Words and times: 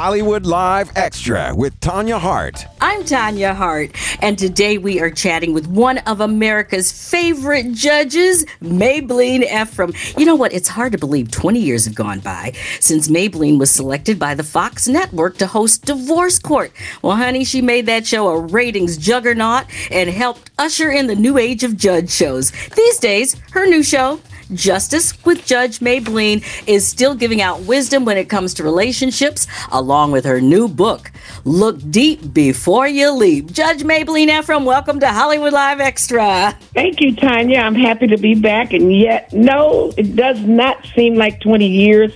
Hollywood 0.00 0.46
Live 0.46 0.92
Extra 0.94 1.52
with 1.52 1.80
Tanya 1.80 2.20
Hart. 2.20 2.64
I'm 2.80 3.04
Tanya 3.04 3.52
Hart, 3.52 3.90
and 4.22 4.38
today 4.38 4.78
we 4.78 5.00
are 5.00 5.10
chatting 5.10 5.52
with 5.52 5.66
one 5.66 5.98
of 5.98 6.20
America's 6.20 6.92
favorite 7.10 7.72
judges, 7.72 8.44
Mablean 8.62 9.42
Ephriam. 9.42 9.92
You 10.16 10.24
know 10.24 10.36
what? 10.36 10.52
It's 10.52 10.68
hard 10.68 10.92
to 10.92 10.98
believe 10.98 11.32
20 11.32 11.58
years 11.58 11.84
have 11.84 11.96
gone 11.96 12.20
by 12.20 12.52
since 12.78 13.08
Mablean 13.08 13.58
was 13.58 13.72
selected 13.72 14.20
by 14.20 14.36
the 14.36 14.44
Fox 14.44 14.86
network 14.86 15.36
to 15.38 15.48
host 15.48 15.84
Divorce 15.84 16.38
Court. 16.38 16.70
Well, 17.02 17.16
honey, 17.16 17.42
she 17.42 17.60
made 17.60 17.86
that 17.86 18.06
show 18.06 18.28
a 18.28 18.38
ratings 18.38 18.98
juggernaut 18.98 19.64
and 19.90 20.08
helped 20.08 20.52
usher 20.58 20.92
in 20.92 21.08
the 21.08 21.16
new 21.16 21.38
age 21.38 21.64
of 21.64 21.76
judge 21.76 22.08
shows. 22.08 22.52
These 22.76 23.00
days, 23.00 23.34
her 23.50 23.66
new 23.66 23.82
show, 23.82 24.20
Justice 24.54 25.12
with 25.26 25.44
Judge 25.44 25.80
Mablean 25.80 26.42
is 26.66 26.86
still 26.86 27.14
giving 27.14 27.42
out 27.42 27.60
wisdom 27.62 28.04
when 28.04 28.16
it 28.16 28.30
comes 28.30 28.54
to 28.54 28.64
relationships, 28.64 29.46
along 29.70 30.12
with 30.12 30.24
her 30.24 30.40
new 30.40 30.68
book, 30.68 31.12
Look 31.44 31.78
Deep 31.90 32.32
Before 32.32 32.88
You 32.88 33.12
Leap. 33.12 33.52
Judge 33.52 33.82
Mablean 33.82 34.28
Ephriam, 34.28 34.64
welcome 34.64 35.00
to 35.00 35.08
Hollywood 35.08 35.52
Live 35.52 35.80
Extra. 35.80 36.56
Thank 36.72 37.00
you, 37.00 37.14
Tanya. 37.14 37.60
I'm 37.60 37.74
happy 37.74 38.06
to 38.06 38.16
be 38.16 38.34
back. 38.34 38.72
And 38.72 38.94
yet, 38.94 39.32
no, 39.34 39.92
it 39.98 40.16
does 40.16 40.40
not 40.40 40.86
seem 40.94 41.16
like 41.16 41.40
20 41.40 41.66
years. 41.66 42.12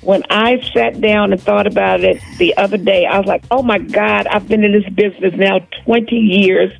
When 0.00 0.22
I 0.30 0.60
sat 0.72 1.00
down 1.00 1.32
and 1.32 1.42
thought 1.42 1.66
about 1.66 2.04
it 2.04 2.22
the 2.38 2.56
other 2.56 2.76
day, 2.76 3.06
I 3.06 3.18
was 3.18 3.26
like, 3.26 3.42
oh 3.50 3.62
my 3.62 3.78
God, 3.78 4.28
I've 4.28 4.46
been 4.46 4.62
in 4.62 4.70
this 4.70 4.88
business 4.90 5.34
now 5.34 5.58
20 5.84 6.14
years, 6.14 6.72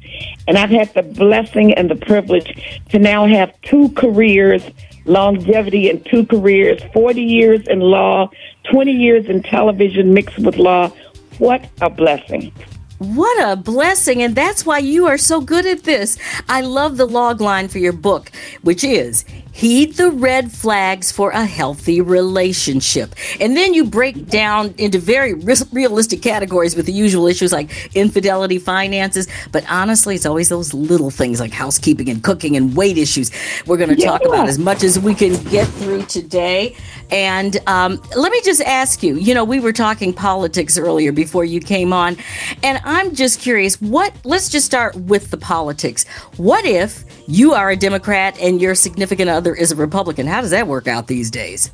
and 0.46 0.56
I've 0.56 0.70
had 0.70 0.94
the 0.94 1.02
blessing 1.02 1.74
and 1.74 1.90
the 1.90 1.96
privilege 1.96 2.80
to 2.90 3.00
now 3.00 3.26
have 3.26 3.52
two 3.62 3.88
careers 3.90 4.62
longevity 5.06 5.88
in 5.88 6.02
two 6.04 6.26
careers 6.26 6.82
40 6.92 7.22
years 7.22 7.66
in 7.68 7.80
law, 7.80 8.30
20 8.70 8.92
years 8.92 9.26
in 9.26 9.42
television 9.42 10.12
mixed 10.12 10.38
with 10.38 10.56
law. 10.56 10.90
What 11.38 11.68
a 11.80 11.90
blessing. 11.90 12.52
What 12.98 13.46
a 13.46 13.56
blessing. 13.56 14.22
And 14.22 14.34
that's 14.34 14.64
why 14.64 14.78
you 14.78 15.06
are 15.06 15.18
so 15.18 15.40
good 15.40 15.66
at 15.66 15.82
this. 15.82 16.18
I 16.48 16.62
love 16.62 16.96
the 16.96 17.06
log 17.06 17.40
line 17.40 17.68
for 17.68 17.78
your 17.78 17.92
book, 17.92 18.30
which 18.62 18.82
is 18.82 19.24
Heed 19.56 19.94
the 19.94 20.10
red 20.10 20.52
flags 20.52 21.10
for 21.10 21.30
a 21.30 21.44
healthy 21.44 22.00
relationship. 22.00 23.14
And 23.40 23.56
then 23.56 23.74
you 23.74 23.84
break 23.84 24.26
down 24.26 24.74
into 24.78 24.98
very 24.98 25.34
realistic 25.34 26.22
categories 26.22 26.76
with 26.76 26.86
the 26.86 26.92
usual 26.92 27.26
issues 27.26 27.52
like 27.52 27.96
infidelity, 27.96 28.58
finances. 28.58 29.28
But 29.52 29.64
honestly, 29.70 30.14
it's 30.14 30.26
always 30.26 30.50
those 30.50 30.74
little 30.74 31.10
things 31.10 31.40
like 31.40 31.52
housekeeping 31.52 32.08
and 32.08 32.22
cooking 32.22 32.56
and 32.56 32.76
weight 32.76 32.98
issues 32.98 33.30
we're 33.66 33.78
going 33.78 33.88
to 33.90 33.96
yeah. 33.96 34.10
talk 34.10 34.24
about 34.24 34.46
as 34.46 34.58
much 34.58 34.82
as 34.82 34.98
we 34.98 35.14
can 35.14 35.42
get 35.44 35.66
through 35.66 36.02
today. 36.02 36.76
And 37.10 37.56
um, 37.66 38.00
let 38.14 38.32
me 38.32 38.40
just 38.42 38.60
ask 38.60 39.02
you 39.02 39.16
you 39.16 39.34
know, 39.34 39.44
we 39.44 39.60
were 39.60 39.72
talking 39.72 40.12
politics 40.12 40.78
earlier 40.78 41.12
before 41.12 41.44
you 41.44 41.60
came 41.60 41.92
on. 41.92 42.16
And 42.62 42.80
I'm 42.84 43.14
just 43.14 43.40
curious 43.40 43.80
what, 43.80 44.12
let's 44.24 44.48
just 44.48 44.66
start 44.66 44.94
with 44.94 45.30
the 45.30 45.36
politics. 45.36 46.06
What 46.36 46.64
if 46.64 47.04
you 47.28 47.54
are 47.54 47.70
a 47.70 47.76
Democrat 47.76 48.38
and 48.40 48.60
your 48.60 48.74
significant 48.74 49.30
other 49.30 49.45
is 49.54 49.72
a 49.72 49.76
Republican. 49.76 50.26
How 50.26 50.40
does 50.40 50.50
that 50.50 50.66
work 50.66 50.88
out 50.88 51.06
these 51.06 51.30
days? 51.30 51.70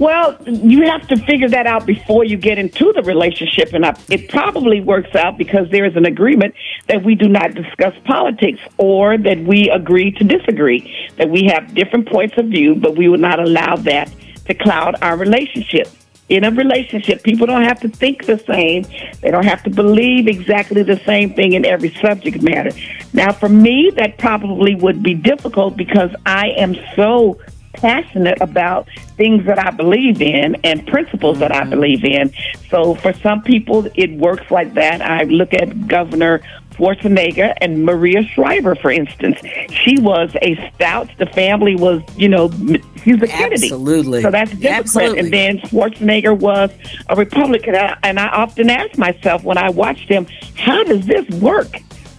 Well, 0.00 0.36
you 0.44 0.82
have 0.86 1.06
to 1.06 1.16
figure 1.16 1.48
that 1.48 1.68
out 1.68 1.86
before 1.86 2.24
you 2.24 2.36
get 2.36 2.58
into 2.58 2.92
the 2.92 3.02
relationship, 3.02 3.72
and 3.72 3.86
I, 3.86 3.96
it 4.08 4.28
probably 4.28 4.80
works 4.80 5.14
out 5.14 5.38
because 5.38 5.70
there 5.70 5.84
is 5.84 5.94
an 5.94 6.04
agreement 6.04 6.54
that 6.88 7.04
we 7.04 7.14
do 7.14 7.28
not 7.28 7.54
discuss 7.54 7.94
politics 8.04 8.58
or 8.76 9.16
that 9.18 9.38
we 9.44 9.70
agree 9.70 10.10
to 10.10 10.24
disagree, 10.24 10.92
that 11.16 11.30
we 11.30 11.44
have 11.44 11.74
different 11.74 12.08
points 12.08 12.34
of 12.38 12.46
view, 12.46 12.74
but 12.74 12.96
we 12.96 13.08
will 13.08 13.18
not 13.18 13.38
allow 13.38 13.76
that 13.76 14.12
to 14.46 14.54
cloud 14.54 14.96
our 15.00 15.16
relationship 15.16 15.88
in 16.28 16.44
a 16.44 16.50
relationship, 16.50 17.22
people 17.22 17.46
don't 17.46 17.64
have 17.64 17.80
to 17.80 17.88
think 17.88 18.26
the 18.26 18.38
same. 18.38 18.86
They 19.20 19.30
don't 19.30 19.44
have 19.44 19.62
to 19.64 19.70
believe 19.70 20.26
exactly 20.26 20.82
the 20.82 20.98
same 21.00 21.34
thing 21.34 21.52
in 21.52 21.64
every 21.66 21.94
subject 21.94 22.42
matter. 22.42 22.70
Now, 23.12 23.32
for 23.32 23.48
me, 23.48 23.90
that 23.96 24.18
probably 24.18 24.74
would 24.74 25.02
be 25.02 25.14
difficult 25.14 25.76
because 25.76 26.14
I 26.24 26.48
am 26.56 26.76
so 26.96 27.38
passionate 27.74 28.40
about 28.40 28.88
things 29.16 29.44
that 29.46 29.58
I 29.58 29.70
believe 29.70 30.22
in 30.22 30.56
and 30.64 30.86
principles 30.86 31.38
that 31.40 31.52
I 31.52 31.60
mm-hmm. 31.60 31.70
believe 31.70 32.04
in. 32.04 32.32
So 32.70 32.94
for 32.94 33.12
some 33.12 33.42
people, 33.42 33.86
it 33.94 34.12
works 34.12 34.50
like 34.50 34.74
that. 34.74 35.02
I 35.02 35.24
look 35.24 35.52
at 35.52 35.86
Governor 35.88 36.40
Schwarzenegger 36.76 37.54
and 37.60 37.84
Maria 37.84 38.22
Shriver, 38.22 38.74
for 38.74 38.90
instance. 38.90 39.38
She 39.70 39.98
was 40.00 40.34
a 40.42 40.70
stout. 40.74 41.10
The 41.18 41.26
family 41.26 41.76
was, 41.76 42.02
you 42.16 42.28
know, 42.28 42.48
he's 42.48 43.22
a 43.22 43.26
Kennedy. 43.26 43.66
Absolutely. 43.66 44.22
So 44.22 44.30
that's 44.30 44.50
different. 44.50 44.76
Absolutely. 44.76 45.18
And 45.20 45.32
then 45.32 45.58
Schwarzenegger 45.58 46.36
was 46.38 46.70
a 47.08 47.16
Republican. 47.16 47.74
And 48.02 48.18
I 48.18 48.28
often 48.28 48.70
ask 48.70 48.98
myself 48.98 49.44
when 49.44 49.58
I 49.58 49.70
watched 49.70 50.08
him, 50.08 50.26
how 50.56 50.84
does 50.84 51.06
this 51.06 51.28
work? 51.40 51.76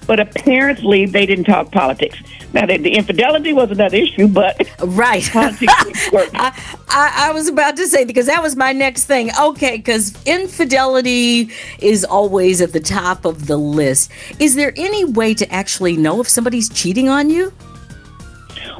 But 0.07 0.19
apparently 0.19 1.05
they 1.05 1.25
didn't 1.25 1.45
talk 1.45 1.71
politics. 1.71 2.17
Now, 2.53 2.65
the, 2.65 2.77
the 2.77 2.95
infidelity 2.95 3.53
was 3.53 3.71
another 3.71 3.97
issue, 3.97 4.27
but 4.27 4.55
right. 4.79 5.29
I, 5.35 6.53
I, 6.89 7.13
I, 7.27 7.31
was 7.33 7.49
about 7.49 7.75
to 7.77 7.87
say 7.87 8.05
because 8.05 8.27
that 8.27 8.41
was 8.41 8.55
my 8.55 8.71
next 8.71 9.05
thing. 9.05 9.29
Okay, 9.37 9.77
because 9.77 10.15
infidelity 10.25 11.49
is 11.79 12.05
always 12.05 12.61
at 12.61 12.71
the 12.71 12.79
top 12.79 13.25
of 13.25 13.47
the 13.47 13.57
list. 13.57 14.11
Is 14.39 14.55
there 14.55 14.73
any 14.77 15.03
way 15.03 15.33
to 15.33 15.51
actually 15.51 15.97
know 15.97 16.21
if 16.21 16.29
somebody's 16.29 16.69
cheating 16.69 17.09
on 17.09 17.29
you? 17.29 17.51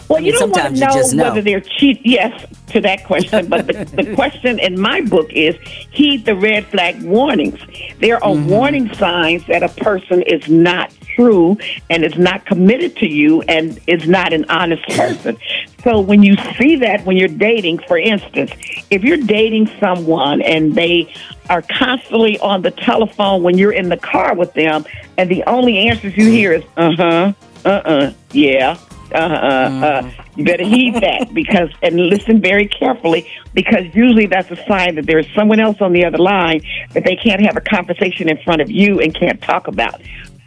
Well, 0.08 0.20
I 0.20 0.22
mean, 0.22 0.34
you 0.34 0.40
don't 0.40 0.52
want 0.52 0.76
to 0.76 0.80
know, 0.80 1.02
know, 1.12 1.24
whether 1.24 1.42
they're 1.42 1.62
cheat. 1.62 2.00
Yes, 2.06 2.46
to 2.68 2.82
that 2.82 3.06
question. 3.06 3.48
But 3.48 3.68
the, 3.68 3.86
the, 3.86 4.16
question 4.16 4.60
in 4.60 4.80
my 4.80 5.02
book 5.02 5.32
is 5.34 5.56
heed 5.92 6.26
the 6.26 6.36
red 6.36 6.66
flag 6.68 7.02
warnings. 7.02 7.60
There 8.00 8.24
are 8.24 8.36
mm-hmm. 8.36 8.50
warning 8.50 8.94
signs 8.94 9.46
that 9.48 9.64
a 9.64 9.70
person 9.70 10.22
is 10.24 10.48
not 10.48 10.94
true 11.16 11.58
and 11.90 12.04
is 12.04 12.18
not 12.18 12.46
committed 12.46 12.96
to 12.98 13.10
you 13.10 13.42
and 13.44 13.80
is 13.88 14.08
not 14.08 14.34
an 14.34 14.46
honest 14.50 14.84
person. 14.90 15.38
So 15.84 16.00
when 16.00 16.24
you 16.24 16.36
see 16.58 16.78
that 16.78 17.06
when 17.06 17.18
you're 17.18 17.28
dating, 17.28 17.80
for 17.88 17.98
instance, 17.98 18.52
if 18.90 19.04
you're 19.04 19.18
dating 19.18 19.70
someone 19.80 20.42
and 20.42 20.76
they 20.76 21.14
are 21.50 21.62
constantly 21.62 22.40
on 22.40 22.62
the 22.62 22.72
telephone 22.72 23.44
when 23.44 23.58
you're 23.58 23.72
in 23.72 23.90
the 23.90 23.98
car 23.98 24.36
with 24.36 24.54
them, 24.54 24.86
and 25.18 25.30
the 25.30 25.44
only 25.44 25.90
answers 25.90 26.18
you 26.18 26.30
hear 26.30 26.54
is 26.54 26.64
uh 26.76 26.92
huh, 26.98 27.34
uh 27.64 27.70
uh, 27.70 28.14
yeah, 28.32 28.78
uh 29.14 29.18
uh. 29.18 30.12
You 30.36 30.44
better 30.44 30.66
heed 30.66 30.96
that 30.96 31.34
because 31.34 31.70
and 31.82 31.96
listen 31.96 32.42
very 32.42 32.68
carefully 32.68 33.32
because 33.54 33.86
usually 33.94 34.26
that's 34.26 34.52
a 34.52 34.58
sign 34.68 34.96
that 34.96 35.06
there's 35.06 35.32
someone 35.34 35.60
else 35.60 35.78
on 35.80 35.94
the 35.94 36.04
other 36.04 36.18
line 36.18 36.62
that 36.94 37.06
they 37.06 37.16
can't 37.16 37.42
have 37.42 37.56
a 37.56 37.62
conversation 37.62 38.28
in 38.28 38.38
front 38.44 38.62
of 38.62 38.70
you 38.70 39.00
and 39.00 39.14
can't 39.14 39.42
talk 39.42 39.68
about. 39.68 40.02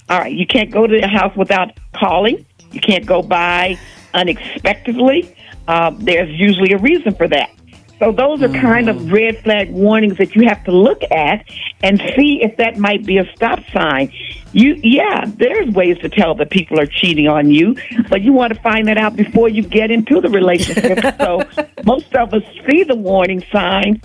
All 0.09 0.19
right, 0.19 0.33
you 0.33 0.47
can't 0.47 0.71
go 0.71 0.87
to 0.87 1.01
the 1.01 1.07
house 1.07 1.37
without 1.37 1.73
calling. 1.95 2.45
You 2.73 2.81
can't 2.81 3.07
go 3.07 3.23
by 3.23 3.79
unexpectedly. 4.15 5.35
Uh, 5.67 5.91
there's 5.99 6.31
usually 6.31 6.73
a 6.73 6.79
reason 6.79 7.15
for 7.15 7.29
that. 7.29 7.51
So 7.99 8.13
those 8.13 8.43
are 8.43 8.49
kind 8.49 8.89
of 8.89 8.97
mm. 8.97 9.13
red 9.13 9.43
flag 9.43 9.71
warnings 9.73 10.19
that 10.19 10.37
you 10.37 10.47
have 10.47 10.63
to 10.65 10.73
look 10.73 11.03
at 11.11 11.45
and 11.83 12.01
see 12.17 12.41
if 12.43 12.57
that 12.59 12.79
might 12.79 13.05
be 13.05 13.19
a 13.19 13.31
stop 13.35 13.59
sign. 13.73 14.13
You, 14.53 14.75
yeah, 14.83 15.25
there's 15.27 15.69
ways 15.75 15.99
to 15.99 16.09
tell 16.09 16.35
that 16.37 16.51
people 16.51 16.81
are 16.81 16.87
cheating 16.87 17.27
on 17.27 17.51
you, 17.51 17.77
but 18.09 18.23
you 18.23 18.33
want 18.33 18.55
to 18.55 18.61
find 18.61 18.87
that 18.87 18.99
out 18.99 19.17
before 19.17 19.49
you 19.49 19.63
get 19.63 19.91
into 19.91 20.21
the 20.21 20.29
relationship. 20.29 21.01
so 21.19 21.43
most 21.85 22.15
of 22.15 22.33
us 22.33 22.43
see 22.69 22.85
the 22.85 22.95
warning 22.95 23.43
sign 23.53 24.01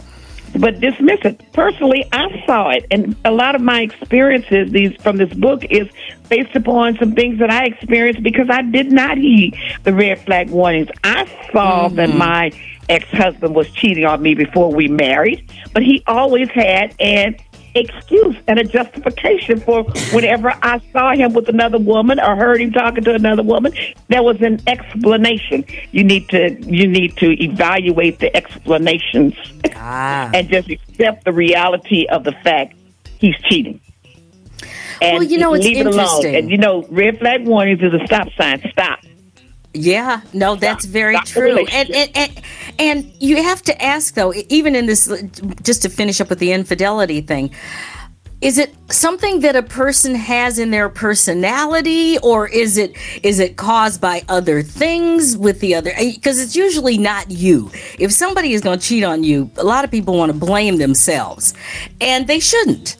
but 0.59 0.79
dismiss 0.79 1.19
it. 1.23 1.51
Personally, 1.53 2.05
I 2.11 2.43
saw 2.45 2.69
it, 2.69 2.85
and 2.91 3.15
a 3.25 3.31
lot 3.31 3.55
of 3.55 3.61
my 3.61 3.81
experiences 3.81 4.71
these 4.71 4.95
from 5.01 5.17
this 5.17 5.33
book 5.33 5.63
is 5.69 5.87
based 6.29 6.55
upon 6.55 6.97
some 6.97 7.13
things 7.13 7.39
that 7.39 7.49
I 7.49 7.65
experienced 7.65 8.23
because 8.23 8.49
I 8.49 8.61
did 8.61 8.91
not 8.91 9.17
heed 9.17 9.55
the 9.83 9.93
red 9.93 10.19
flag 10.25 10.49
warnings. 10.49 10.89
I 11.03 11.25
saw 11.51 11.87
mm-hmm. 11.87 11.95
that 11.95 12.15
my 12.15 12.51
ex 12.89 13.07
husband 13.09 13.55
was 13.55 13.69
cheating 13.71 14.05
on 14.05 14.21
me 14.21 14.35
before 14.35 14.73
we 14.73 14.87
married, 14.87 15.49
but 15.73 15.83
he 15.83 16.03
always 16.07 16.49
had 16.49 16.95
an 16.99 17.35
excuse 17.75 18.35
and 18.47 18.59
a 18.59 18.63
justification 18.63 19.59
for 19.59 19.83
whenever 20.11 20.53
I 20.61 20.81
saw 20.91 21.13
him 21.13 21.33
with 21.33 21.49
another 21.49 21.77
woman 21.77 22.19
or 22.19 22.35
heard 22.35 22.61
him 22.61 22.71
talking 22.71 23.03
to 23.03 23.13
another 23.13 23.43
woman. 23.43 23.73
There 24.09 24.23
was 24.23 24.41
an 24.41 24.61
explanation. 24.67 25.65
You 25.91 26.03
need 26.03 26.29
to 26.29 26.53
you 26.61 26.87
need 26.87 27.17
to 27.17 27.31
evaluate 27.43 28.19
the 28.19 28.35
explanations 28.35 29.35
ah. 29.75 30.29
and 30.33 30.49
just 30.49 30.69
accept 30.69 31.25
the 31.25 31.33
reality 31.33 32.05
of 32.07 32.23
the 32.23 32.33
fact 32.43 32.75
he's 33.19 33.35
cheating. 33.43 33.79
And 35.01 35.19
well, 35.19 35.23
you 35.23 35.37
know, 35.37 35.53
it's 35.53 35.65
leave 35.65 35.77
it 35.77 35.87
alone. 35.87 36.25
And 36.25 36.49
you 36.49 36.57
know, 36.57 36.83
red 36.89 37.19
flag 37.19 37.45
warnings 37.45 37.81
is 37.81 37.93
a 37.93 38.05
stop 38.05 38.29
sign. 38.37 38.61
Stop. 38.71 38.99
Yeah, 39.73 40.21
no, 40.33 40.55
that's 40.55 40.85
very 40.85 41.15
Stop 41.15 41.27
true. 41.27 41.65
And, 41.71 41.89
and, 41.89 42.11
and 42.15 42.41
and 42.77 43.13
you 43.19 43.41
have 43.41 43.61
to 43.63 43.83
ask 43.83 44.13
though, 44.13 44.33
even 44.49 44.75
in 44.75 44.85
this, 44.85 45.11
just 45.63 45.81
to 45.81 45.89
finish 45.89 46.21
up 46.21 46.29
with 46.29 46.39
the 46.39 46.51
infidelity 46.51 47.21
thing, 47.21 47.51
is 48.43 48.57
it 48.57 48.75
something 48.91 49.39
that 49.39 49.55
a 49.55 49.63
person 49.63 50.13
has 50.13 50.59
in 50.59 50.69
their 50.69 50.89
personality 50.89 52.19
or 52.19 52.47
is 52.49 52.77
it 52.77 52.95
is 53.23 53.39
it 53.39 53.55
caused 53.55 53.99
by 53.99 54.21
other 54.29 54.61
things 54.61 55.37
with 55.37 55.59
the 55.59 55.73
other? 55.73 55.91
Because 55.97 56.39
it's 56.39 56.55
usually 56.55 56.97
not 56.97 57.31
you. 57.31 57.71
If 57.97 58.11
somebody 58.11 58.53
is 58.53 58.61
going 58.61 58.77
to 58.77 58.85
cheat 58.85 59.03
on 59.03 59.23
you 59.23 59.49
a 59.57 59.63
lot 59.63 59.85
of 59.85 59.91
people 59.91 60.17
want 60.17 60.31
to 60.31 60.37
blame 60.37 60.77
themselves 60.77 61.53
and 62.01 62.27
they 62.27 62.39
shouldn't 62.39 62.97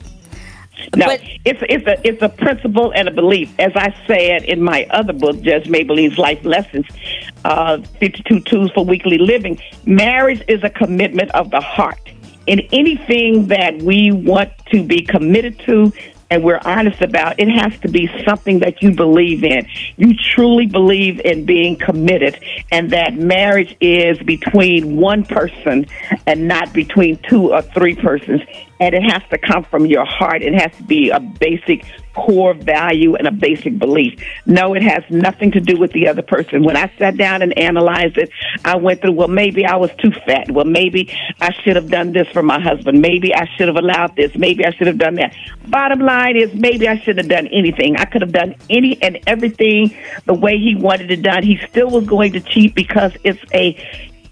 no, 0.96 1.06
but, 1.06 1.20
it's 1.44 1.60
it's 1.68 1.86
a 1.86 2.08
it's 2.08 2.22
a 2.22 2.28
principle 2.28 2.92
and 2.94 3.08
a 3.08 3.10
belief. 3.10 3.52
As 3.58 3.72
I 3.74 3.94
said 4.06 4.44
in 4.44 4.62
my 4.62 4.86
other 4.90 5.12
book, 5.12 5.40
Judge 5.40 5.68
Mablean's 5.68 6.18
Life 6.18 6.44
Lessons, 6.44 6.86
uh, 7.44 7.78
52 8.00 8.40
Tools 8.40 8.70
for 8.72 8.84
Weekly 8.84 9.18
Living, 9.18 9.60
marriage 9.84 10.42
is 10.48 10.62
a 10.62 10.70
commitment 10.70 11.30
of 11.32 11.50
the 11.50 11.60
heart. 11.60 12.00
In 12.46 12.60
anything 12.72 13.46
that 13.48 13.80
we 13.82 14.12
want 14.12 14.52
to 14.70 14.82
be 14.82 15.02
committed 15.02 15.58
to, 15.60 15.92
and 16.30 16.42
we're 16.42 16.60
honest 16.64 17.00
about, 17.00 17.38
it 17.38 17.48
has 17.48 17.78
to 17.80 17.88
be 17.88 18.10
something 18.24 18.58
that 18.58 18.82
you 18.82 18.94
believe 18.94 19.44
in. 19.44 19.66
You 19.96 20.14
truly 20.16 20.66
believe 20.66 21.20
in 21.20 21.44
being 21.44 21.76
committed, 21.76 22.38
and 22.70 22.90
that 22.90 23.14
marriage 23.14 23.76
is 23.80 24.18
between 24.18 24.96
one 24.96 25.24
person 25.24 25.86
and 26.26 26.48
not 26.48 26.72
between 26.72 27.18
two 27.28 27.52
or 27.52 27.62
three 27.62 27.94
persons 27.94 28.40
and 28.80 28.94
it 28.94 29.02
has 29.02 29.22
to 29.30 29.38
come 29.38 29.64
from 29.64 29.86
your 29.86 30.04
heart. 30.04 30.42
It 30.42 30.54
has 30.54 30.76
to 30.76 30.82
be 30.82 31.10
a 31.10 31.20
basic 31.20 31.84
core 32.14 32.54
value 32.54 33.14
and 33.16 33.26
a 33.26 33.32
basic 33.32 33.78
belief. 33.78 34.20
No, 34.46 34.74
it 34.74 34.82
has 34.82 35.02
nothing 35.10 35.50
to 35.52 35.60
do 35.60 35.76
with 35.76 35.92
the 35.92 36.08
other 36.08 36.22
person. 36.22 36.62
When 36.62 36.76
I 36.76 36.90
sat 36.98 37.16
down 37.16 37.42
and 37.42 37.56
analyzed 37.58 38.18
it, 38.18 38.30
I 38.64 38.76
went 38.76 39.00
through, 39.00 39.12
well, 39.12 39.28
maybe 39.28 39.64
I 39.64 39.76
was 39.76 39.90
too 39.98 40.12
fat. 40.26 40.50
Well, 40.50 40.64
maybe 40.64 41.12
I 41.40 41.52
should 41.52 41.76
have 41.76 41.90
done 41.90 42.12
this 42.12 42.28
for 42.28 42.42
my 42.42 42.60
husband. 42.60 43.00
Maybe 43.00 43.34
I 43.34 43.46
should 43.56 43.68
have 43.68 43.76
allowed 43.76 44.16
this. 44.16 44.34
Maybe 44.36 44.64
I 44.64 44.70
should 44.70 44.86
have 44.86 44.98
done 44.98 45.14
that. 45.16 45.34
Bottom 45.68 46.00
line 46.00 46.36
is, 46.36 46.54
maybe 46.54 46.88
I 46.88 46.98
shouldn't 46.98 47.26
have 47.26 47.28
done 47.28 47.48
anything. 47.48 47.96
I 47.96 48.04
could 48.04 48.22
have 48.22 48.32
done 48.32 48.54
any 48.70 49.00
and 49.02 49.18
everything 49.26 49.96
the 50.26 50.34
way 50.34 50.58
he 50.58 50.74
wanted 50.74 51.10
it 51.10 51.22
done. 51.22 51.42
He 51.42 51.58
still 51.68 51.90
was 51.90 52.06
going 52.06 52.32
to 52.32 52.40
cheat 52.40 52.74
because 52.74 53.12
it's 53.24 53.40
a 53.52 53.76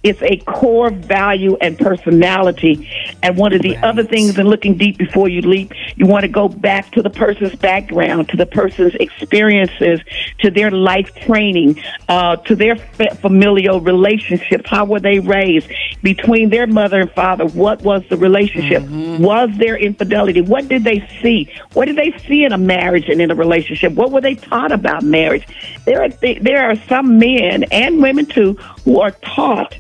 it's 0.03 0.21
a 0.23 0.37
core 0.39 0.91
value 0.91 1.57
and 1.61 1.79
personality. 1.79 2.89
And 3.23 3.37
one 3.37 3.53
of 3.53 3.63
the 3.63 3.75
right. 3.75 3.85
other 3.85 4.03
things 4.03 4.37
in 4.39 4.47
looking 4.47 4.77
deep 4.77 4.99
before 4.99 5.29
you 5.29 5.43
leap, 5.43 5.73
you 5.97 6.07
want 6.07 6.23
to 6.23 6.29
go 6.29 6.49
back 6.49 6.91
to 6.93 7.03
the 7.03 7.11
person's 7.11 7.55
background, 7.55 8.29
to 8.31 8.37
the 8.37 8.47
person's 8.47 8.95
experiences, 8.97 10.01
to 10.41 10.51
their 10.51 10.71
life 10.71 11.15
training, 11.15 11.81
uh, 12.09 12.37
to 12.37 12.57
their 12.57 12.77
familial 12.77 13.81
relationships. 13.81 14.69
How 14.69 14.85
were 14.85 15.01
they 15.01 15.21
raised? 15.21 15.71
Between 16.03 16.51
their 16.51 16.67
mother 16.67 17.01
and 17.01 17.11
father, 17.13 17.47
what 17.47 17.83
was 17.83 18.03
the 18.09 18.17
relationship? 18.17 18.83
Mm-hmm. 18.83 19.23
Was 19.23 19.51
there 19.57 19.77
infidelity? 19.77 20.41
What 20.41 20.69
did 20.69 20.83
they 20.83 21.09
see? 21.23 21.49
What 21.75 21.87
did 21.87 21.97
they 21.97 22.17
see 22.27 22.45
in 22.45 22.53
a 22.53 22.59
marriage 22.59 23.09
and 23.09 23.21
in 23.21 23.31
a 23.31 23.35
relationship? 23.35 23.93
What 23.93 24.11
were 24.11 24.21
they 24.21 24.35
taught 24.35 24.73
about 24.73 25.05
marriage? 25.05 25.47
There 25.85 26.03
are, 26.03 26.09
th- 26.09 26.43
there 26.43 26.69
are 26.69 26.77
some 26.89 27.19
men 27.19 27.65
and 27.71 28.03
women 28.03 28.27
too 28.27 28.55
who 28.85 29.01
are 29.01 29.13
taught 29.13 29.77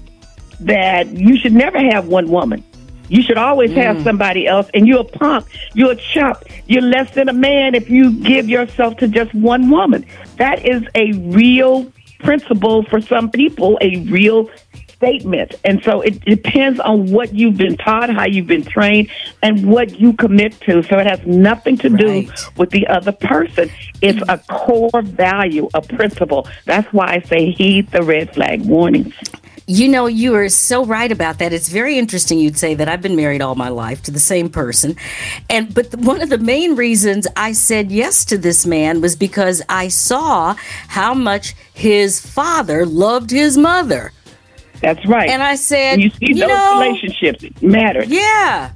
that 0.67 1.09
you 1.09 1.37
should 1.37 1.53
never 1.53 1.79
have 1.79 2.09
one 2.09 2.29
woman. 2.29 2.65
You 3.09 3.23
should 3.23 3.37
always 3.37 3.71
mm. 3.73 3.77
have 3.77 4.03
somebody 4.03 4.47
else, 4.47 4.71
and 4.73 4.89
you're 4.89 5.01
a 5.01 5.05
punk, 5.05 5.47
you're 5.75 5.93
a 5.93 5.97
chump, 5.97 6.45
you're 6.67 6.83
less 6.83 7.11
than 7.15 7.29
a 7.29 7.33
man 7.33 7.75
if 7.75 7.91
you 7.91 8.13
give 8.23 8.49
yourself 8.49 8.97
to 8.99 9.09
just 9.09 9.35
one 9.35 9.69
woman. 9.69 10.07
That 10.37 10.65
is 10.65 10.83
a 10.95 11.13
real 11.13 11.93
principle 12.21 12.85
for 12.85 13.01
some 13.01 13.31
people, 13.31 13.77
a 13.81 13.99
real 14.05 14.49
statement. 15.03 15.55
And 15.65 15.83
so 15.83 16.01
it 16.01 16.25
depends 16.25 16.79
on 16.79 17.11
what 17.11 17.35
you've 17.35 17.57
been 17.57 17.77
taught, 17.77 18.09
how 18.09 18.25
you've 18.25 18.47
been 18.47 18.65
trained, 18.65 19.11
and 19.43 19.69
what 19.69 19.99
you 19.99 20.13
commit 20.13 20.61
to. 20.63 20.83
So 20.85 20.99
it 20.99 21.07
has 21.07 21.21
nothing 21.27 21.77
to 21.79 21.89
do 21.89 22.31
with 22.57 22.71
the 22.71 22.87
other 22.87 23.11
person. 23.11 23.69
It's 24.01 24.23
a 24.29 24.39
core 24.39 25.03
value, 25.03 25.69
a 25.75 25.83
principle. 25.83 26.47
That's 26.67 26.91
why 26.93 27.15
I 27.15 27.21
say 27.29 27.51
heed 27.51 27.91
the 27.91 28.05
red 28.05 28.33
flag 28.33 28.65
warnings. 28.65 29.13
You 29.67 29.89
know, 29.89 30.07
you 30.07 30.35
are 30.35 30.49
so 30.49 30.85
right 30.85 31.11
about 31.11 31.39
that. 31.39 31.53
It's 31.53 31.69
very 31.69 31.99
interesting 31.99 32.39
you'd 32.39 32.59
say 32.59 32.75
that 32.75 32.89
I've 32.89 33.03
been 33.03 33.17
married 33.17 33.43
all 33.43 33.55
my 33.55 33.69
life 33.69 34.03
to 34.03 34.11
the 34.11 34.19
same 34.19 34.51
person. 34.51 34.97
And 35.49 35.73
but 35.73 35.95
one 35.97 36.21
of 36.21 36.29
the 36.31 36.39
main 36.39 36.75
reasons 36.75 37.27
I 37.37 37.53
said 37.53 37.93
yes 37.93 38.25
to 38.27 38.39
this 38.39 38.67
man 38.67 39.01
was 39.01 39.17
because 39.17 39.63
I 39.69 39.89
saw 39.89 40.55
how 40.89 41.15
much 41.15 41.55
his 41.75 42.21
father 42.21 42.85
loved 42.87 43.31
his 43.31 43.57
mother. 43.57 44.13
That's 44.81 45.07
right. 45.07 45.31
And 45.31 45.43
I 45.43 45.55
said, 45.55 45.95
and 45.95 46.03
you 46.03 46.11
see 46.11 46.27
you 46.29 46.35
those 46.35 46.49
know, 46.49 46.81
relationships 46.81 47.63
matter. 47.63 48.05
Yeah. 48.05 48.73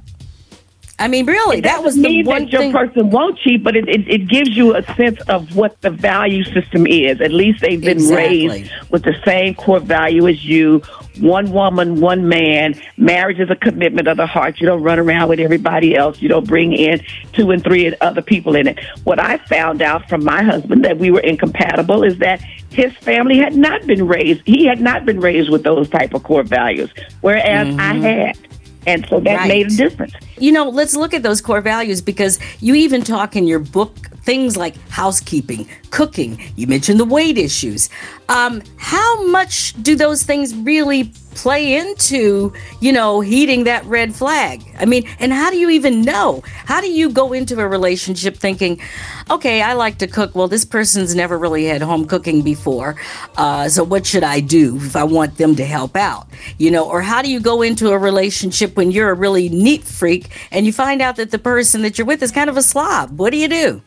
I 0.99 1.07
mean, 1.07 1.27
really, 1.27 1.61
that 1.61 1.83
was 1.83 1.95
the 1.95 2.23
one 2.23 2.45
that 2.45 2.51
your 2.51 2.61
thing. 2.61 2.71
person 2.71 3.11
won't 3.11 3.37
cheat, 3.37 3.63
but 3.63 3.75
it, 3.75 3.87
it, 3.87 4.07
it, 4.09 4.27
gives 4.27 4.57
you 4.57 4.75
a 4.75 4.81
sense 4.95 5.21
of 5.29 5.55
what 5.55 5.79
the 5.81 5.91
value 5.91 6.43
system 6.43 6.87
is. 6.87 7.21
At 7.21 7.31
least 7.31 7.61
they've 7.61 7.79
been 7.79 7.97
exactly. 7.97 8.47
raised 8.47 8.71
with 8.89 9.03
the 9.03 9.13
same 9.23 9.53
core 9.53 9.79
value 9.79 10.27
as 10.27 10.43
you. 10.43 10.81
One 11.19 11.51
woman, 11.51 12.01
one 12.01 12.27
man. 12.27 12.79
Marriage 12.97 13.39
is 13.39 13.49
a 13.51 13.55
commitment 13.55 14.07
of 14.07 14.17
the 14.17 14.25
heart. 14.25 14.59
You 14.59 14.65
don't 14.65 14.81
run 14.81 14.97
around 14.97 15.29
with 15.29 15.39
everybody 15.39 15.95
else. 15.95 16.19
You 16.19 16.29
don't 16.29 16.47
bring 16.47 16.73
in 16.73 17.01
two 17.33 17.51
and 17.51 17.63
three 17.63 17.95
other 18.01 18.23
people 18.23 18.55
in 18.55 18.67
it. 18.67 18.79
What 19.03 19.19
I 19.19 19.37
found 19.37 19.83
out 19.83 20.09
from 20.09 20.23
my 20.23 20.41
husband 20.41 20.83
that 20.85 20.97
we 20.97 21.11
were 21.11 21.19
incompatible 21.19 22.03
is 22.03 22.17
that 22.19 22.41
his 22.69 22.95
family 22.97 23.37
had 23.37 23.55
not 23.55 23.85
been 23.85 24.07
raised. 24.07 24.41
He 24.45 24.65
had 24.65 24.81
not 24.81 25.05
been 25.05 25.19
raised 25.19 25.49
with 25.49 25.63
those 25.63 25.89
type 25.89 26.13
of 26.15 26.23
core 26.23 26.43
values, 26.43 26.91
whereas 27.21 27.67
mm-hmm. 27.67 27.79
I 27.79 27.93
had. 27.93 28.46
And 28.87 29.05
so 29.09 29.19
that 29.19 29.35
right. 29.35 29.47
made 29.47 29.67
a 29.67 29.75
difference. 29.75 30.13
You 30.39 30.51
know, 30.51 30.69
let's 30.69 30.95
look 30.95 31.13
at 31.13 31.21
those 31.21 31.41
core 31.41 31.61
values 31.61 32.01
because 32.01 32.39
you 32.61 32.73
even 32.73 33.03
talk 33.03 33.35
in 33.35 33.45
your 33.45 33.59
book 33.59 33.93
things 34.27 34.57
like 34.57 34.75
housekeeping, 34.89 35.65
cooking. 35.89 36.37
You 36.57 36.67
mentioned 36.67 36.99
the 36.99 37.05
weight 37.05 37.37
issues. 37.37 37.89
Um, 38.27 38.61
how 38.75 39.23
much 39.27 39.73
do 39.81 39.95
those 39.95 40.23
things 40.23 40.53
really 40.53 41.13
play 41.33 41.77
into, 41.77 42.51
you 42.81 42.91
know, 42.91 43.21
heating 43.21 43.63
that 43.63 43.85
red 43.85 44.13
flag? 44.13 44.65
I 44.77 44.83
mean, 44.83 45.07
and 45.19 45.31
how 45.31 45.49
do 45.49 45.57
you 45.57 45.69
even 45.69 46.01
know? 46.01 46.43
How 46.65 46.81
do 46.81 46.91
you 46.91 47.09
go 47.09 47.31
into 47.31 47.57
a 47.61 47.65
relationship 47.69 48.35
thinking, 48.35 48.81
okay, 49.29 49.61
I 49.61 49.71
like 49.75 49.97
to 49.99 50.07
cook. 50.07 50.35
Well, 50.35 50.49
this 50.49 50.65
person's 50.65 51.15
never 51.15 51.37
really 51.37 51.63
had 51.63 51.81
home 51.81 52.05
cooking 52.05 52.41
before. 52.41 52.97
Uh, 53.37 53.69
so 53.69 53.81
what 53.85 54.05
should 54.05 54.25
I 54.25 54.41
do 54.41 54.75
if 54.75 54.97
I 54.97 55.05
want 55.05 55.37
them 55.37 55.55
to 55.55 55.63
help 55.63 55.95
out? 55.95 56.27
You 56.57 56.69
know, 56.69 56.85
or 56.85 57.01
how 57.01 57.21
do 57.21 57.31
you 57.31 57.39
go 57.39 57.61
into 57.61 57.91
a 57.91 57.97
relationship 57.97 58.75
when 58.75 58.91
you're 58.91 59.09
a 59.09 59.13
really 59.13 59.47
neat 59.47 59.85
freak 59.85 60.27
and 60.51 60.65
you 60.65 60.73
find 60.73 61.01
out 61.01 61.15
that 61.15 61.31
the 61.31 61.39
person 61.39 61.81
that 61.83 61.97
you're 61.97 62.07
with 62.07 62.21
is 62.21 62.33
kind 62.33 62.49
of 62.49 62.57
a 62.57 62.61
slob? 62.61 63.17
What 63.17 63.29
do 63.29 63.37
you 63.37 63.47
do? 63.47 63.81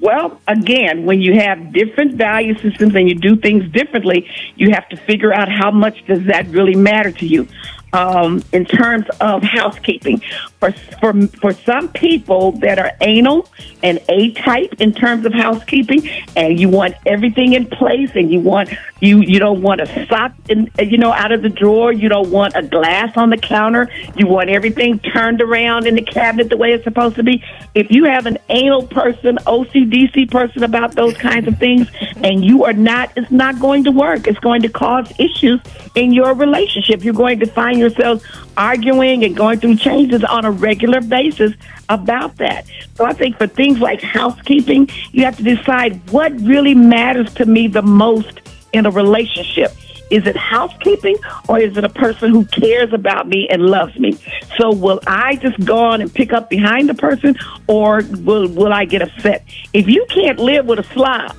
Well, 0.00 0.40
again, 0.48 1.04
when 1.04 1.20
you 1.20 1.34
have 1.34 1.72
different 1.72 2.14
value 2.14 2.58
systems 2.58 2.94
and 2.94 3.08
you 3.08 3.14
do 3.14 3.36
things 3.36 3.70
differently, 3.70 4.26
you 4.56 4.70
have 4.70 4.88
to 4.88 4.96
figure 4.96 5.32
out 5.32 5.48
how 5.50 5.70
much 5.70 6.06
does 6.06 6.24
that 6.24 6.46
really 6.48 6.74
matter 6.74 7.12
to 7.12 7.26
you 7.26 7.46
um, 7.92 8.42
in 8.52 8.64
terms 8.64 9.06
of 9.20 9.42
housekeeping. 9.42 10.22
For, 10.60 10.72
for, 11.00 11.26
for 11.28 11.52
some 11.54 11.88
people 11.88 12.52
that 12.52 12.78
are 12.78 12.92
anal 13.00 13.48
and 13.82 13.98
A 14.08 14.32
type 14.32 14.74
in 14.78 14.92
terms 14.92 15.24
of 15.24 15.32
housekeeping, 15.32 16.08
and 16.36 16.60
you 16.60 16.68
want 16.68 16.94
everything 17.06 17.54
in 17.54 17.66
place, 17.66 18.10
and 18.14 18.30
you 18.30 18.40
want 18.40 18.70
you 19.00 19.20
you 19.20 19.38
don't 19.38 19.62
want 19.62 19.80
a 19.80 20.06
sock 20.06 20.32
in 20.50 20.70
you 20.78 20.98
know 20.98 21.12
out 21.12 21.32
of 21.32 21.40
the 21.40 21.48
drawer, 21.48 21.92
you 21.92 22.08
don't 22.08 22.30
want 22.30 22.54
a 22.56 22.62
glass 22.62 23.16
on 23.16 23.30
the 23.30 23.38
counter, 23.38 23.88
you 24.16 24.26
want 24.26 24.50
everything 24.50 24.98
turned 24.98 25.40
around 25.40 25.86
in 25.86 25.94
the 25.94 26.02
cabinet 26.02 26.50
the 26.50 26.56
way 26.56 26.72
it's 26.72 26.84
supposed 26.84 27.16
to 27.16 27.22
be. 27.22 27.42
If 27.74 27.90
you 27.90 28.04
have 28.04 28.26
an 28.26 28.36
anal 28.50 28.86
person, 28.86 29.36
OCDC 29.46 30.30
person 30.30 30.62
about 30.62 30.94
those 30.94 31.16
kinds 31.16 31.48
of 31.48 31.58
things, 31.58 31.88
and 32.16 32.44
you 32.44 32.64
are 32.64 32.72
not, 32.72 33.12
it's 33.16 33.30
not 33.30 33.58
going 33.58 33.84
to 33.84 33.90
work. 33.90 34.26
It's 34.26 34.38
going 34.40 34.62
to 34.62 34.68
cause 34.68 35.10
issues 35.18 35.60
in 35.94 36.12
your 36.12 36.34
relationship. 36.34 37.02
You're 37.04 37.14
going 37.14 37.40
to 37.40 37.46
find 37.46 37.78
yourselves 37.80 38.24
arguing 38.56 39.24
and 39.24 39.36
going 39.36 39.58
through 39.58 39.76
changes 39.76 40.22
on 40.24 40.44
a 40.44 40.50
regular 40.50 41.00
basis 41.00 41.52
about 41.88 42.36
that. 42.36 42.66
So 42.94 43.04
I 43.04 43.12
think 43.12 43.36
for 43.38 43.46
things 43.46 43.80
like 43.80 44.00
housekeeping, 44.00 44.88
you 45.12 45.24
have 45.24 45.36
to 45.38 45.42
decide 45.42 46.10
what 46.10 46.32
really 46.40 46.74
matters 46.74 47.32
to 47.34 47.46
me 47.46 47.68
the 47.68 47.82
most 47.82 48.40
in 48.72 48.86
a 48.86 48.90
relationship. 48.90 49.72
Is 50.10 50.26
it 50.26 50.36
housekeeping 50.36 51.16
or 51.48 51.60
is 51.60 51.76
it 51.76 51.84
a 51.84 51.88
person 51.88 52.30
who 52.30 52.44
cares 52.46 52.92
about 52.92 53.28
me 53.28 53.48
and 53.48 53.62
loves 53.62 53.96
me? 53.98 54.18
So 54.58 54.72
will 54.72 55.00
I 55.06 55.36
just 55.36 55.64
go 55.64 55.78
on 55.78 56.00
and 56.00 56.12
pick 56.12 56.32
up 56.32 56.50
behind 56.50 56.88
the 56.88 56.94
person 56.94 57.36
or 57.68 58.02
will, 58.24 58.48
will 58.48 58.72
I 58.72 58.84
get 58.84 59.02
upset? 59.02 59.44
If 59.72 59.88
you 59.88 60.04
can't 60.10 60.38
live 60.38 60.66
with 60.66 60.80
a 60.80 60.84
slob, 60.94 61.36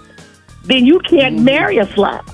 then 0.64 0.86
you 0.86 1.00
can't 1.00 1.36
mm-hmm. 1.36 1.46
marry 1.46 1.78
a 1.80 1.94
slob 1.94 2.30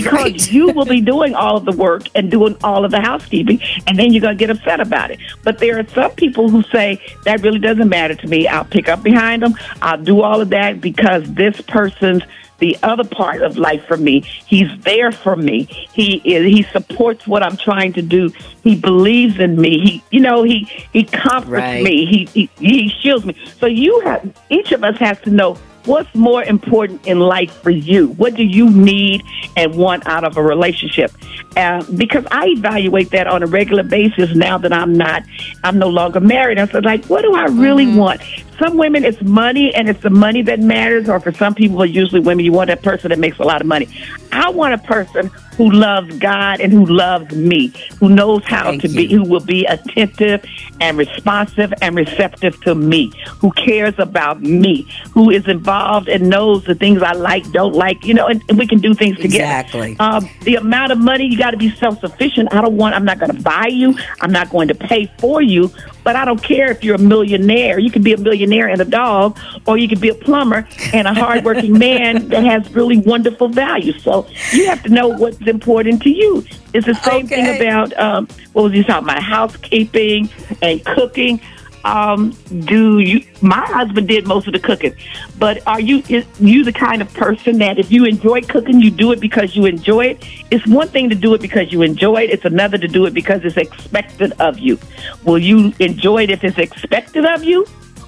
because 0.00 0.32
right. 0.32 0.52
you 0.52 0.68
will 0.72 0.84
be 0.84 1.00
doing 1.00 1.34
all 1.34 1.56
of 1.56 1.64
the 1.64 1.72
work 1.72 2.02
and 2.14 2.30
doing 2.30 2.56
all 2.62 2.84
of 2.84 2.90
the 2.90 3.00
housekeeping, 3.00 3.60
and 3.86 3.98
then 3.98 4.12
you're 4.12 4.20
going 4.20 4.36
to 4.36 4.46
get 4.46 4.50
upset 4.50 4.80
about 4.80 5.10
it. 5.10 5.18
But 5.42 5.58
there 5.58 5.78
are 5.78 5.88
some 5.88 6.10
people 6.12 6.48
who 6.50 6.62
say 6.64 7.00
that 7.24 7.42
really 7.42 7.58
doesn't 7.58 7.88
matter 7.88 8.14
to 8.14 8.26
me. 8.26 8.46
I'll 8.46 8.64
pick 8.64 8.88
up 8.88 9.02
behind 9.02 9.42
them. 9.42 9.54
I'll 9.80 10.02
do 10.02 10.22
all 10.22 10.40
of 10.40 10.50
that 10.50 10.80
because 10.80 11.24
this 11.32 11.60
person's 11.62 12.22
the 12.58 12.76
other 12.82 13.04
part 13.04 13.42
of 13.42 13.58
life 13.58 13.84
for 13.86 13.96
me. 13.96 14.20
He's 14.46 14.70
there 14.80 15.12
for 15.12 15.36
me. 15.36 15.64
He 15.92 16.22
is, 16.24 16.44
he 16.44 16.62
supports 16.62 17.26
what 17.26 17.42
I'm 17.42 17.56
trying 17.56 17.92
to 17.94 18.02
do. 18.02 18.30
He 18.62 18.76
believes 18.76 19.38
in 19.38 19.60
me. 19.60 19.78
He 19.80 20.04
you 20.10 20.20
know 20.20 20.42
he 20.42 20.64
he 20.92 21.04
comforts 21.04 21.50
right. 21.50 21.82
me. 21.82 22.06
He, 22.06 22.24
he 22.26 22.50
he 22.58 22.88
shields 22.88 23.24
me. 23.24 23.36
So 23.58 23.66
you 23.66 24.00
have 24.00 24.34
each 24.50 24.72
of 24.72 24.84
us 24.84 24.96
has 24.98 25.20
to 25.22 25.30
know 25.30 25.58
what's 25.86 26.12
more 26.14 26.42
important 26.42 27.06
in 27.06 27.20
life 27.20 27.52
for 27.62 27.70
you? 27.70 28.08
What 28.08 28.34
do 28.34 28.44
you 28.44 28.70
need 28.70 29.22
and 29.56 29.74
want 29.74 30.06
out 30.06 30.24
of 30.24 30.36
a 30.36 30.42
relationship? 30.42 31.12
Uh, 31.56 31.82
because 31.96 32.24
I 32.30 32.48
evaluate 32.48 33.10
that 33.10 33.26
on 33.26 33.42
a 33.42 33.46
regular 33.46 33.82
basis 33.82 34.34
now 34.34 34.58
that 34.58 34.72
I'm 34.72 34.94
not, 34.94 35.22
I'm 35.64 35.78
no 35.78 35.88
longer 35.88 36.20
married. 36.20 36.58
I 36.58 36.66
said, 36.66 36.84
like, 36.84 37.06
what 37.06 37.22
do 37.22 37.34
I 37.34 37.46
really 37.46 37.86
mm-hmm. 37.86 37.96
want? 37.96 38.20
Some 38.58 38.78
women, 38.78 39.04
it's 39.04 39.20
money 39.22 39.74
and 39.74 39.88
it's 39.88 40.02
the 40.02 40.10
money 40.10 40.42
that 40.42 40.60
matters, 40.60 41.08
or 41.08 41.20
for 41.20 41.32
some 41.32 41.54
people, 41.54 41.84
usually 41.84 42.20
women, 42.20 42.44
you 42.44 42.52
want 42.52 42.68
that 42.68 42.82
person 42.82 43.10
that 43.10 43.18
makes 43.18 43.38
a 43.38 43.42
lot 43.42 43.60
of 43.60 43.66
money. 43.66 43.88
I 44.32 44.48
want 44.50 44.74
a 44.74 44.78
person 44.78 45.30
who 45.56 45.70
loves 45.70 46.18
God 46.18 46.60
and 46.60 46.72
who 46.72 46.84
loves 46.84 47.34
me, 47.34 47.72
who 47.98 48.10
knows 48.10 48.44
how 48.44 48.64
Thank 48.64 48.82
to 48.82 48.88
you. 48.88 49.08
be, 49.08 49.14
who 49.14 49.24
will 49.24 49.44
be 49.44 49.64
attentive 49.64 50.44
and 50.80 50.98
responsive 50.98 51.72
and 51.80 51.96
receptive 51.96 52.60
to 52.62 52.74
me, 52.74 53.10
who 53.38 53.50
cares 53.52 53.94
about 53.98 54.42
me, 54.42 54.86
who 55.12 55.30
is 55.30 55.48
involved 55.48 56.08
and 56.08 56.28
knows 56.28 56.64
the 56.64 56.74
things 56.74 57.02
I 57.02 57.12
like, 57.12 57.50
don't 57.52 57.74
like, 57.74 58.04
you 58.04 58.14
know, 58.14 58.26
and, 58.26 58.42
and 58.48 58.58
we 58.58 58.66
can 58.66 58.78
do 58.80 58.92
things 58.94 59.16
together. 59.16 59.36
Exactly. 59.44 59.96
Um, 59.98 60.28
the 60.42 60.56
amount 60.56 60.92
of 60.92 60.98
money, 60.98 61.26
you 61.26 61.38
got 61.38 61.52
to 61.52 61.56
be 61.56 61.70
self 61.76 62.00
sufficient. 62.00 62.52
I 62.52 62.60
don't 62.60 62.76
want, 62.76 62.94
I'm 62.94 63.04
not 63.04 63.18
going 63.18 63.34
to 63.34 63.42
buy 63.42 63.68
you, 63.68 63.96
I'm 64.20 64.32
not 64.32 64.50
going 64.50 64.68
to 64.68 64.74
pay 64.74 65.10
for 65.18 65.40
you, 65.40 65.70
but 66.06 66.14
I 66.14 66.24
don't 66.24 66.40
care 66.40 66.70
if 66.70 66.84
you're 66.84 66.94
a 66.94 66.98
millionaire. 66.98 67.80
You 67.80 67.90
could 67.90 68.04
be 68.04 68.12
a 68.12 68.16
millionaire 68.16 68.68
and 68.68 68.80
a 68.80 68.84
dog, 68.84 69.36
or 69.66 69.76
you 69.76 69.88
could 69.88 70.00
be 70.00 70.08
a 70.08 70.14
plumber 70.14 70.64
and 70.94 71.08
a 71.08 71.12
hardworking 71.12 71.76
man 71.86 72.28
that 72.28 72.44
has 72.44 72.72
really 72.76 72.98
wonderful 72.98 73.48
values. 73.48 74.04
So 74.04 74.24
you 74.52 74.66
have 74.66 74.84
to 74.84 74.88
know 74.88 75.08
what's 75.08 75.44
important 75.48 76.00
to 76.04 76.10
you. 76.10 76.44
It's 76.74 76.86
the 76.86 76.94
same 76.94 77.26
okay. 77.26 77.42
thing 77.42 77.56
about 77.56 77.98
um, 77.98 78.28
what 78.52 78.62
was 78.62 78.72
you 78.74 78.84
talking 78.84 79.02
about? 79.02 79.20
Housekeeping 79.20 80.30
and 80.62 80.84
cooking. 80.84 81.40
Um, 81.86 82.36
do 82.64 82.98
you? 82.98 83.24
My 83.42 83.64
husband 83.64 84.08
did 84.08 84.26
most 84.26 84.48
of 84.48 84.52
the 84.54 84.58
cooking, 84.58 84.96
but 85.38 85.64
are 85.68 85.78
you 85.78 86.02
is 86.08 86.26
you 86.40 86.64
the 86.64 86.72
kind 86.72 87.00
of 87.00 87.14
person 87.14 87.58
that 87.58 87.78
if 87.78 87.92
you 87.92 88.04
enjoy 88.04 88.40
cooking, 88.42 88.80
you 88.80 88.90
do 88.90 89.12
it 89.12 89.20
because 89.20 89.54
you 89.54 89.66
enjoy 89.66 90.06
it? 90.06 90.24
It's 90.50 90.66
one 90.66 90.88
thing 90.88 91.08
to 91.10 91.14
do 91.14 91.32
it 91.34 91.40
because 91.40 91.72
you 91.72 91.82
enjoy 91.82 92.22
it. 92.24 92.30
It's 92.30 92.44
another 92.44 92.76
to 92.76 92.88
do 92.88 93.06
it 93.06 93.14
because 93.14 93.44
it's 93.44 93.56
expected 93.56 94.32
of 94.40 94.58
you. 94.58 94.80
Will 95.24 95.38
you 95.38 95.72
enjoy 95.78 96.24
it 96.24 96.30
if 96.30 96.42
it's 96.42 96.58
expected 96.58 97.24
of 97.24 97.44
you, 97.44 97.64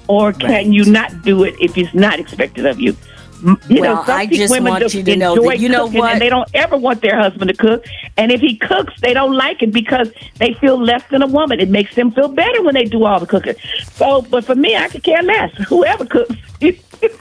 or 0.09 0.33
can 0.33 0.49
right. 0.49 0.65
you 0.65 0.83
not 0.83 1.21
do 1.21 1.45
it 1.45 1.55
if 1.61 1.77
it's 1.77 1.93
not 1.93 2.19
expected 2.19 2.65
of 2.65 2.81
you? 2.81 2.97
You 3.41 3.81
well, 3.81 3.95
know, 3.95 4.03
some 4.05 4.19
I 4.19 4.25
just 4.25 4.51
women 4.51 4.71
want 4.71 4.93
you 4.93 5.03
to 5.03 5.15
know 5.15 5.35
that 5.47 5.59
you 5.59 5.69
know 5.69 5.85
what, 5.85 6.11
and 6.11 6.21
they 6.21 6.29
don't 6.29 6.49
ever 6.53 6.77
want 6.77 7.01
their 7.01 7.17
husband 7.17 7.49
to 7.49 7.55
cook. 7.55 7.85
And 8.17 8.31
if 8.31 8.41
he 8.41 8.57
cooks, 8.57 8.99
they 9.01 9.13
don't 9.13 9.33
like 9.33 9.61
it 9.61 9.71
because 9.71 10.11
they 10.35 10.53
feel 10.55 10.81
less 10.81 11.03
than 11.09 11.21
a 11.21 11.27
woman. 11.27 11.59
It 11.59 11.69
makes 11.69 11.95
them 11.95 12.11
feel 12.11 12.27
better 12.27 12.61
when 12.63 12.75
they 12.75 12.85
do 12.85 13.05
all 13.05 13.19
the 13.19 13.25
cooking. 13.25 13.55
So, 13.93 14.21
but 14.23 14.45
for 14.45 14.55
me, 14.55 14.75
I 14.75 14.89
could 14.89 15.03
care 15.03 15.23
less. 15.23 15.53
Whoever 15.67 16.05
cooks. 16.05 16.35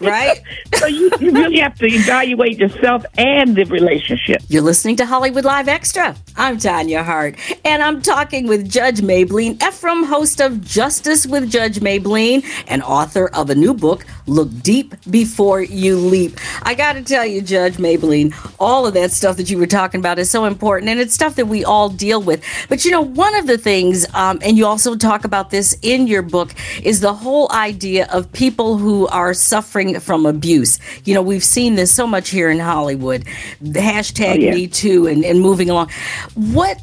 Right? 0.01 0.41
so 0.75 0.87
you, 0.87 1.11
you 1.21 1.31
really 1.33 1.59
have 1.61 1.77
to 1.79 1.87
evaluate 1.87 2.59
yourself 2.59 3.05
and 3.17 3.55
the 3.57 3.65
relationship. 3.65 4.43
You're 4.49 4.63
listening 4.63 4.97
to 4.97 5.07
Hollywood 5.07 5.45
Live 5.45 5.69
Extra. 5.69 6.17
I'm 6.37 6.59
Tanya 6.59 7.03
Hart, 7.03 7.37
and 7.65 7.83
I'm 7.83 8.03
talking 8.03 8.49
with 8.49 8.69
Judge 8.69 9.01
Mablean 9.01 9.57
Ephriam, 9.59 10.07
host 10.07 10.41
of 10.41 10.61
Justice 10.65 11.27
with 11.27 11.51
Judge 11.51 11.81
Mablean, 11.81 12.45
and 12.67 12.83
author 12.83 13.29
of 13.29 13.51
a 13.51 13.55
new 13.55 13.75
book, 13.75 14.05
Look 14.27 14.49
Deep 14.63 14.95
Before 15.11 15.63
You 15.63 15.97
Leap. 15.97 16.39
I 16.63 16.75
got 16.75 16.95
to 16.95 17.03
tell 17.03 17.25
you, 17.25 17.41
Judge 17.41 17.75
Mablean, 17.75 18.35
all 18.59 18.87
of 18.87 18.95
that 18.95 19.13
stuff 19.13 19.37
that 19.37 19.51
you 19.51 19.59
were 19.59 19.67
talking 19.67 20.01
about 20.01 20.19
is 20.19 20.31
so 20.31 20.45
important, 20.45 20.91
and 20.91 20.99
it's 20.99 21.15
stuff 21.15 21.37
that 21.37 21.47
we 21.47 21.65
all 21.65 21.89
deal 21.89 22.21
with. 22.21 22.43
But 22.69 22.85
you 22.85 22.91
know, 22.91 23.03
one 23.03 23.35
of 23.37 23.47
the 23.47 23.59
things, 23.59 24.07
um, 24.15 24.39
and 24.43 24.57
you 24.57 24.67
also 24.67 24.97
talk 24.97 25.25
about 25.25 25.51
this 25.51 25.79
in 25.83 26.07
your 26.07 26.23
book, 26.23 26.53
is 26.83 27.01
the 27.01 27.15
whole 27.15 27.51
idea 27.53 28.09
of 28.13 28.31
people 28.33 28.79
who 28.79 29.07
are 29.09 29.28
suffering 29.35 29.69
suffering 29.69 30.01
from 30.01 30.27
abuse. 30.27 30.79
You 31.05 31.15
know, 31.15 31.23
we've 31.23 31.45
seen 31.45 31.75
this 31.75 31.93
so 31.93 32.07
much 32.07 32.31
here 32.31 32.51
in 32.51 32.59
Hollywood. 32.59 33.25
The 33.61 33.81
hashtag 33.81 34.37
oh, 34.37 34.41
yeah. 34.41 34.55
Me 34.55 34.67
Too 34.67 35.07
and, 35.07 35.25
and 35.25 35.41
moving 35.41 35.71
along. 35.71 35.91
What 36.35 36.81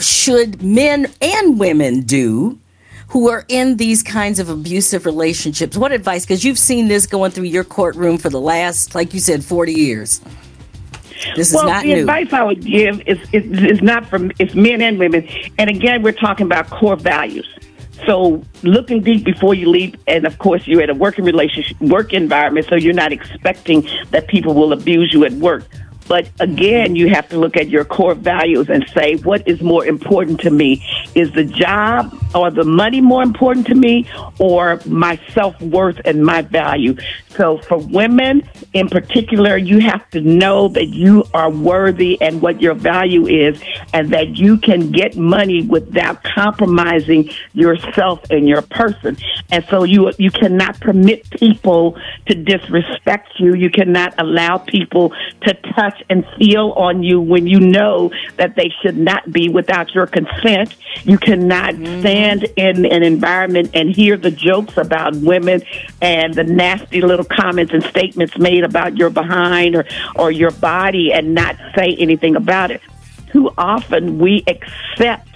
should 0.00 0.62
men 0.62 1.06
and 1.20 1.58
women 1.58 2.02
do 2.02 2.58
who 3.08 3.30
are 3.30 3.44
in 3.48 3.76
these 3.76 4.02
kinds 4.02 4.38
of 4.38 4.48
abusive 4.48 5.06
relationships? 5.06 5.76
What 5.76 5.92
advice? 5.92 6.24
Because 6.24 6.44
you've 6.44 6.58
seen 6.58 6.88
this 6.88 7.06
going 7.06 7.30
through 7.30 7.44
your 7.44 7.64
courtroom 7.64 8.18
for 8.18 8.28
the 8.28 8.40
last, 8.40 8.94
like 8.94 9.14
you 9.14 9.20
said, 9.20 9.44
40 9.44 9.72
years. 9.72 10.20
This 11.34 11.54
well, 11.54 11.64
is 11.64 11.70
not 11.70 11.82
the 11.82 11.94
new. 11.94 12.00
advice 12.00 12.32
I 12.32 12.42
would 12.42 12.62
give 12.62 13.00
is, 13.06 13.18
is, 13.32 13.44
is 13.62 13.82
not 13.82 14.06
from 14.06 14.32
it's 14.38 14.54
men 14.54 14.82
and 14.82 14.98
women. 14.98 15.26
And 15.58 15.70
again, 15.70 16.02
we're 16.02 16.12
talking 16.12 16.44
about 16.44 16.68
core 16.68 16.96
values. 16.96 17.48
So 18.04 18.42
looking 18.62 19.02
deep 19.02 19.24
before 19.24 19.54
you 19.54 19.70
leap, 19.70 19.96
and 20.06 20.26
of 20.26 20.38
course 20.38 20.66
you're 20.66 20.82
at 20.82 20.90
a 20.90 20.94
working 20.94 21.24
relationship, 21.24 21.80
work 21.80 22.12
environment, 22.12 22.66
so 22.68 22.74
you're 22.74 22.92
not 22.92 23.12
expecting 23.12 23.88
that 24.10 24.28
people 24.28 24.54
will 24.54 24.72
abuse 24.72 25.12
you 25.12 25.24
at 25.24 25.32
work. 25.32 25.64
But 26.08 26.30
again, 26.40 26.96
you 26.96 27.08
have 27.08 27.28
to 27.30 27.38
look 27.38 27.56
at 27.56 27.68
your 27.68 27.84
core 27.84 28.14
values 28.14 28.68
and 28.68 28.88
say, 28.94 29.16
what 29.16 29.46
is 29.46 29.60
more 29.60 29.84
important 29.84 30.40
to 30.40 30.50
me? 30.50 30.84
Is 31.14 31.32
the 31.32 31.44
job 31.44 32.16
or 32.34 32.50
the 32.50 32.64
money 32.64 33.00
more 33.00 33.22
important 33.22 33.66
to 33.68 33.74
me 33.74 34.08
or 34.38 34.80
my 34.86 35.20
self 35.32 35.60
worth 35.60 36.00
and 36.04 36.24
my 36.24 36.42
value? 36.42 36.96
So 37.30 37.58
for 37.58 37.78
women 37.78 38.48
in 38.72 38.88
particular, 38.88 39.56
you 39.56 39.78
have 39.80 40.08
to 40.10 40.20
know 40.20 40.68
that 40.68 40.86
you 40.86 41.24
are 41.34 41.50
worthy 41.50 42.20
and 42.20 42.40
what 42.40 42.62
your 42.62 42.74
value 42.74 43.26
is 43.26 43.60
and 43.92 44.10
that 44.12 44.36
you 44.36 44.56
can 44.58 44.90
get 44.90 45.16
money 45.16 45.62
without 45.62 46.22
compromising 46.22 47.30
yourself 47.52 48.20
and 48.30 48.48
your 48.48 48.62
person. 48.62 49.16
And 49.50 49.64
so 49.68 49.84
you, 49.84 50.12
you 50.18 50.30
cannot 50.30 50.80
permit 50.80 51.28
people 51.30 51.98
to 52.26 52.34
disrespect 52.34 53.32
you. 53.38 53.54
You 53.54 53.70
cannot 53.70 54.14
allow 54.18 54.58
people 54.58 55.12
to 55.42 55.54
touch 55.74 55.95
and 56.08 56.26
feel 56.38 56.72
on 56.72 57.02
you 57.02 57.20
when 57.20 57.46
you 57.46 57.60
know 57.60 58.10
that 58.36 58.56
they 58.56 58.72
should 58.82 58.96
not 58.96 59.30
be 59.32 59.48
without 59.48 59.94
your 59.94 60.06
consent. 60.06 60.74
You 61.04 61.18
cannot 61.18 61.74
mm-hmm. 61.74 62.00
stand 62.00 62.44
in 62.56 62.86
an 62.86 63.02
environment 63.02 63.70
and 63.74 63.94
hear 63.94 64.16
the 64.16 64.30
jokes 64.30 64.76
about 64.76 65.16
women 65.16 65.62
and 66.00 66.34
the 66.34 66.44
nasty 66.44 67.00
little 67.00 67.24
comments 67.24 67.72
and 67.72 67.82
statements 67.84 68.38
made 68.38 68.64
about 68.64 68.96
your 68.96 69.10
behind 69.10 69.76
or, 69.76 69.84
or 70.14 70.30
your 70.30 70.50
body 70.52 71.12
and 71.12 71.34
not 71.34 71.56
say 71.74 71.96
anything 71.98 72.36
about 72.36 72.70
it. 72.70 72.80
Too 73.32 73.50
often 73.58 74.18
we 74.18 74.44
accept 74.46 75.28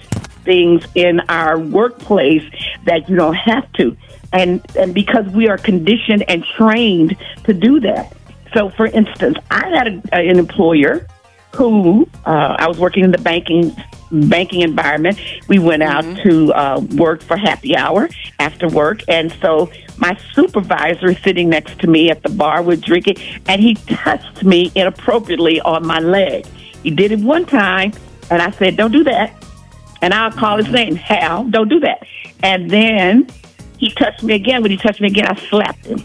things 0.43 0.83
in 0.95 1.19
our 1.29 1.59
workplace 1.59 2.43
that 2.85 3.09
you 3.09 3.15
don't 3.15 3.35
have 3.35 3.71
to. 3.73 3.95
And, 4.33 4.65
and 4.77 4.93
because 4.93 5.27
we 5.33 5.49
are 5.49 5.57
conditioned 5.57 6.23
and 6.27 6.43
trained 6.57 7.17
to 7.43 7.53
do 7.53 7.79
that. 7.81 8.15
So, 8.53 8.69
for 8.69 8.87
instance, 8.87 9.37
I 9.49 9.69
had 9.69 9.87
a, 9.87 10.15
an 10.15 10.37
employer 10.37 11.07
who 11.55 12.07
uh, 12.25 12.55
I 12.59 12.67
was 12.67 12.79
working 12.79 13.03
in 13.03 13.11
the 13.11 13.17
banking 13.17 13.75
banking 14.11 14.61
environment. 14.61 15.17
We 15.47 15.57
went 15.59 15.83
out 15.83 16.03
mm-hmm. 16.03 16.29
to 16.29 16.53
uh, 16.53 16.79
work 16.95 17.21
for 17.23 17.37
happy 17.37 17.77
hour 17.77 18.09
after 18.39 18.67
work, 18.67 19.01
and 19.07 19.31
so 19.41 19.71
my 19.97 20.17
supervisor 20.33 21.15
sitting 21.15 21.49
next 21.49 21.79
to 21.79 21.87
me 21.87 22.09
at 22.09 22.21
the 22.23 22.29
bar 22.29 22.61
was 22.61 22.81
drinking, 22.81 23.17
and 23.47 23.61
he 23.61 23.75
touched 23.75 24.43
me 24.43 24.71
inappropriately 24.75 25.61
on 25.61 25.85
my 25.85 25.99
leg. 25.99 26.45
He 26.83 26.89
did 26.89 27.11
it 27.11 27.19
one 27.19 27.45
time, 27.45 27.93
and 28.29 28.41
I 28.41 28.51
said, 28.51 28.75
"Don't 28.75 28.91
do 28.91 29.03
that." 29.05 29.33
And 30.01 30.13
I'll 30.13 30.31
call 30.31 30.57
his 30.57 30.69
name, 30.69 30.95
Hal. 30.95 31.45
Don't 31.45 31.69
do 31.69 31.79
that. 31.81 32.07
And 32.41 32.71
then 32.71 33.27
he 33.77 33.91
touched 33.91 34.23
me 34.23 34.33
again. 34.33 34.63
When 34.63 34.71
he 34.71 34.77
touched 34.77 34.99
me 34.99 35.07
again, 35.07 35.27
I 35.27 35.35
slapped 35.35 35.85
him 35.85 36.03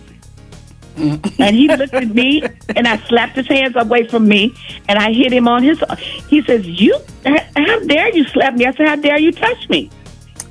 and 0.97 1.57
he 1.57 1.69
looked 1.69 1.95
at 1.95 2.09
me, 2.09 2.43
and 2.75 2.89
I 2.89 2.97
slapped 3.09 3.37
his 3.37 3.47
hands 3.47 3.75
away 3.77 4.07
from 4.07 4.27
me, 4.27 4.55
and 4.89 4.99
I 4.99 5.13
hit 5.13 5.33
him 5.33 5.47
on 5.49 5.63
his. 5.63 5.83
He 6.29 6.43
says, 6.43 6.67
"You, 6.67 6.99
how 7.25 7.79
dare 7.81 8.15
you 8.15 8.25
slap 8.29 8.55
me?" 8.55 8.67
I 8.67 8.73
said, 8.73 8.89
"How 8.89 8.97
dare 8.97 9.19
you 9.19 9.33
touch 9.33 9.69
me?" 9.69 9.91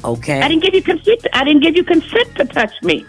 Okay. 0.05 0.39
I 0.39 0.47
didn't 0.47 0.63
give 0.63 0.75
you 0.75 0.83
consent. 0.83 1.25
I 1.33 1.43
didn't 1.43 1.63
give 1.63 1.75
you 1.75 1.83
consent 1.83 2.35
to 2.35 2.45
touch 2.45 2.73
me. 2.83 3.05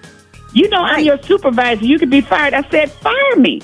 You 0.54 0.68
know, 0.70 0.80
right. 0.80 0.98
I'm 0.98 1.04
your 1.04 1.22
supervisor. 1.22 1.84
You 1.84 1.98
could 1.98 2.10
be 2.10 2.22
fired. 2.22 2.54
I 2.54 2.66
said, 2.70 2.90
fire 2.90 3.36
me. 3.36 3.60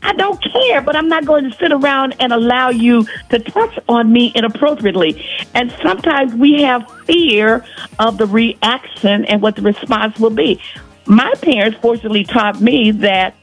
I 0.00 0.12
don't 0.12 0.40
care, 0.40 0.80
but 0.80 0.94
I'm 0.94 1.08
not 1.08 1.26
going 1.26 1.50
to 1.50 1.56
sit 1.56 1.72
around 1.72 2.14
and 2.20 2.32
allow 2.32 2.68
you 2.68 3.04
to 3.30 3.40
touch 3.40 3.76
on 3.88 4.12
me 4.12 4.30
inappropriately. 4.36 5.26
And 5.54 5.74
sometimes 5.82 6.32
we 6.34 6.62
have 6.62 6.88
fear 7.04 7.64
of 7.98 8.18
the 8.18 8.26
reaction 8.26 9.24
and 9.24 9.42
what 9.42 9.56
the 9.56 9.62
response 9.62 10.16
will 10.20 10.30
be 10.30 10.60
my 11.08 11.32
parents 11.42 11.78
fortunately 11.80 12.24
taught 12.24 12.60
me 12.60 12.90
that 12.90 13.34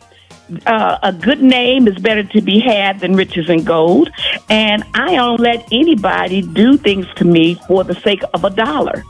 uh, 0.65 1.00
a 1.01 1.12
good 1.12 1.41
name 1.41 1.88
is 1.88 1.98
better 1.98 2.24
to 2.24 2.41
be 2.41 2.60
had 2.60 3.00
than 3.00 3.15
riches 3.15 3.50
and 3.50 3.65
gold. 3.65 4.10
And 4.50 4.84
I 4.93 5.15
don't 5.15 5.39
let 5.39 5.67
anybody 5.72 6.41
do 6.41 6.77
things 6.77 7.07
to 7.15 7.25
me 7.25 7.55
for 7.67 7.84
the 7.84 7.95
sake 7.95 8.22
of 8.34 8.43
a 8.43 8.50
dollar. 8.50 9.03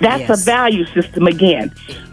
That's 0.00 0.28
yes. 0.28 0.42
a 0.42 0.44
value 0.44 0.86
system 0.86 1.26
again. 1.26 1.72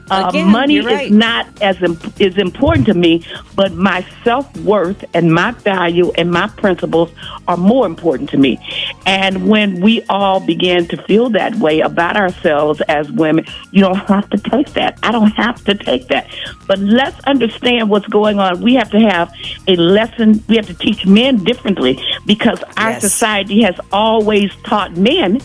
Uh, 0.10 0.32
money 0.46 0.80
right. 0.80 1.06
is 1.06 1.12
not 1.12 1.48
as 1.62 1.82
imp- 1.82 2.20
is 2.20 2.38
important 2.38 2.86
to 2.88 2.94
me, 2.94 3.26
but 3.56 3.74
my 3.74 4.06
self 4.24 4.56
worth 4.58 5.04
and 5.14 5.34
my 5.34 5.52
value 5.52 6.12
and 6.14 6.32
my 6.32 6.48
principles 6.48 7.12
are 7.48 7.58
more 7.58 7.86
important 7.86 8.30
to 8.32 8.38
me. 8.38 8.60
And 9.06 9.48
when 9.48 9.82
we 9.82 10.04
all 10.10 10.40
begin 10.40 10.88
to 10.88 11.02
feel 11.04 11.30
that 11.32 11.56
way 11.56 11.82
about 11.82 12.18
ourselves 12.18 12.82
as 12.82 13.12
women, 13.12 13.46
you 13.72 13.82
don't 13.82 13.96
have 13.96 14.30
to 14.32 14.38
take 14.38 14.74
that. 14.74 14.98
I 15.04 15.12
don't 15.12 15.32
have 15.32 15.64
to 15.66 15.76
take 15.76 16.08
that. 16.08 16.28
But 16.68 16.80
let's 16.80 17.20
understand 17.26 17.90
what's 17.90 18.08
going 18.08 18.40
on. 18.40 18.62
We 18.62 18.76
have 18.76 18.92
to 18.92 19.00
have 19.00 19.34
a 19.68 19.76
lesson. 19.76 20.44
We 20.48 20.56
have 20.56 20.68
to 20.68 20.74
teach 20.74 21.06
men 21.06 21.44
differently 21.44 22.02
because 22.26 22.62
our 22.78 22.92
yes. 22.92 23.02
society 23.02 23.62
has 23.64 23.80
always 23.92 24.52
taught 24.64 24.98
men 24.98 25.42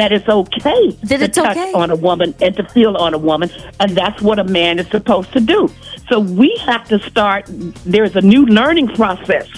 that 0.00 0.12
it's 0.12 0.28
okay 0.28 0.90
that 1.02 1.18
to 1.18 1.28
touch 1.28 1.56
okay. 1.56 1.72
on 1.74 1.90
a 1.90 1.96
woman 1.96 2.34
and 2.40 2.56
to 2.56 2.64
feel 2.70 2.96
on 2.96 3.12
a 3.12 3.18
woman, 3.18 3.50
and 3.80 3.90
that's 3.90 4.20
what 4.22 4.38
a 4.38 4.44
man 4.44 4.78
is 4.78 4.88
supposed 4.88 5.30
to 5.34 5.40
do. 5.40 5.68
So 6.08 6.18
we 6.18 6.56
have 6.64 6.88
to 6.88 6.98
start. 7.00 7.44
There's 7.84 8.16
a 8.16 8.22
new 8.22 8.46
learning 8.46 8.88
process. 8.88 9.48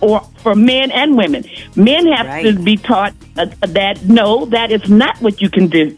Or 0.00 0.20
for 0.42 0.54
men 0.54 0.90
and 0.90 1.16
women, 1.16 1.44
men 1.76 2.06
have 2.08 2.26
right. 2.26 2.42
to 2.44 2.58
be 2.58 2.76
taught 2.76 3.14
uh, 3.38 3.46
that 3.60 4.04
no, 4.04 4.44
that 4.46 4.70
is 4.70 4.86
not 4.90 5.16
what 5.22 5.40
you 5.40 5.48
can 5.48 5.68
do, 5.68 5.96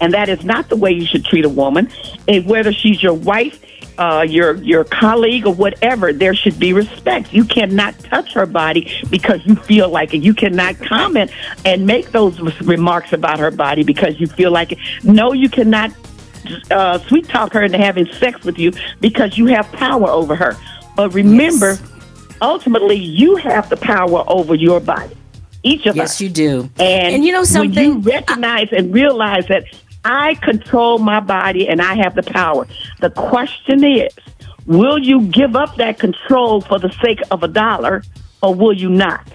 and 0.00 0.12
that 0.14 0.28
is 0.28 0.42
not 0.44 0.70
the 0.70 0.76
way 0.76 0.90
you 0.90 1.06
should 1.06 1.24
treat 1.24 1.44
a 1.44 1.48
woman. 1.48 1.88
And 2.26 2.46
whether 2.46 2.72
she's 2.72 3.00
your 3.02 3.14
wife, 3.14 3.62
uh, 3.98 4.24
your 4.28 4.54
your 4.56 4.84
colleague 4.84 5.46
or 5.46 5.54
whatever, 5.54 6.12
there 6.12 6.34
should 6.34 6.58
be 6.58 6.72
respect. 6.72 7.32
You 7.32 7.44
cannot 7.44 7.98
touch 8.00 8.32
her 8.34 8.46
body 8.46 8.92
because 9.10 9.44
you 9.46 9.56
feel 9.56 9.88
like 9.88 10.14
it. 10.14 10.18
You 10.18 10.34
cannot 10.34 10.78
comment 10.78 11.30
and 11.64 11.86
make 11.86 12.12
those 12.12 12.38
remarks 12.60 13.12
about 13.12 13.38
her 13.38 13.50
body 13.50 13.84
because 13.84 14.20
you 14.20 14.26
feel 14.26 14.50
like 14.50 14.72
it. 14.72 14.78
No, 15.02 15.32
you 15.32 15.48
cannot 15.48 15.92
uh, 16.70 16.98
sweet 17.00 17.28
talk 17.28 17.52
her 17.52 17.62
into 17.62 17.78
having 17.78 18.06
sex 18.14 18.44
with 18.44 18.58
you 18.58 18.72
because 19.00 19.38
you 19.38 19.46
have 19.46 19.70
power 19.72 20.08
over 20.08 20.34
her. 20.34 20.56
But 20.96 21.12
remember, 21.14 21.70
yes. 21.70 21.82
ultimately, 22.40 22.96
you 22.96 23.36
have 23.36 23.68
the 23.68 23.76
power 23.76 24.24
over 24.26 24.54
your 24.54 24.80
body. 24.80 25.16
Each 25.62 25.86
of 25.86 25.96
yes, 25.96 26.10
us. 26.10 26.20
Yes, 26.20 26.20
you 26.20 26.28
do. 26.28 26.60
And, 26.78 27.16
and 27.16 27.24
you 27.24 27.32
know 27.32 27.44
something? 27.44 27.74
When 27.74 28.02
you 28.02 28.10
recognize 28.10 28.68
I- 28.72 28.76
and 28.76 28.94
realize 28.94 29.46
that 29.48 29.64
I 30.08 30.36
control 30.36 31.00
my 31.00 31.18
body 31.18 31.68
and 31.68 31.82
I 31.82 31.94
have 31.96 32.14
the 32.14 32.22
power. 32.22 32.68
The 33.00 33.10
question 33.10 33.82
is, 33.82 34.14
will 34.64 35.00
you 35.00 35.22
give 35.22 35.56
up 35.56 35.74
that 35.76 35.98
control 35.98 36.60
for 36.60 36.78
the 36.78 36.90
sake 37.02 37.20
of 37.32 37.42
a 37.42 37.48
dollar 37.48 38.04
or 38.40 38.54
will 38.54 38.72
you 38.72 38.88
not? 38.88 39.26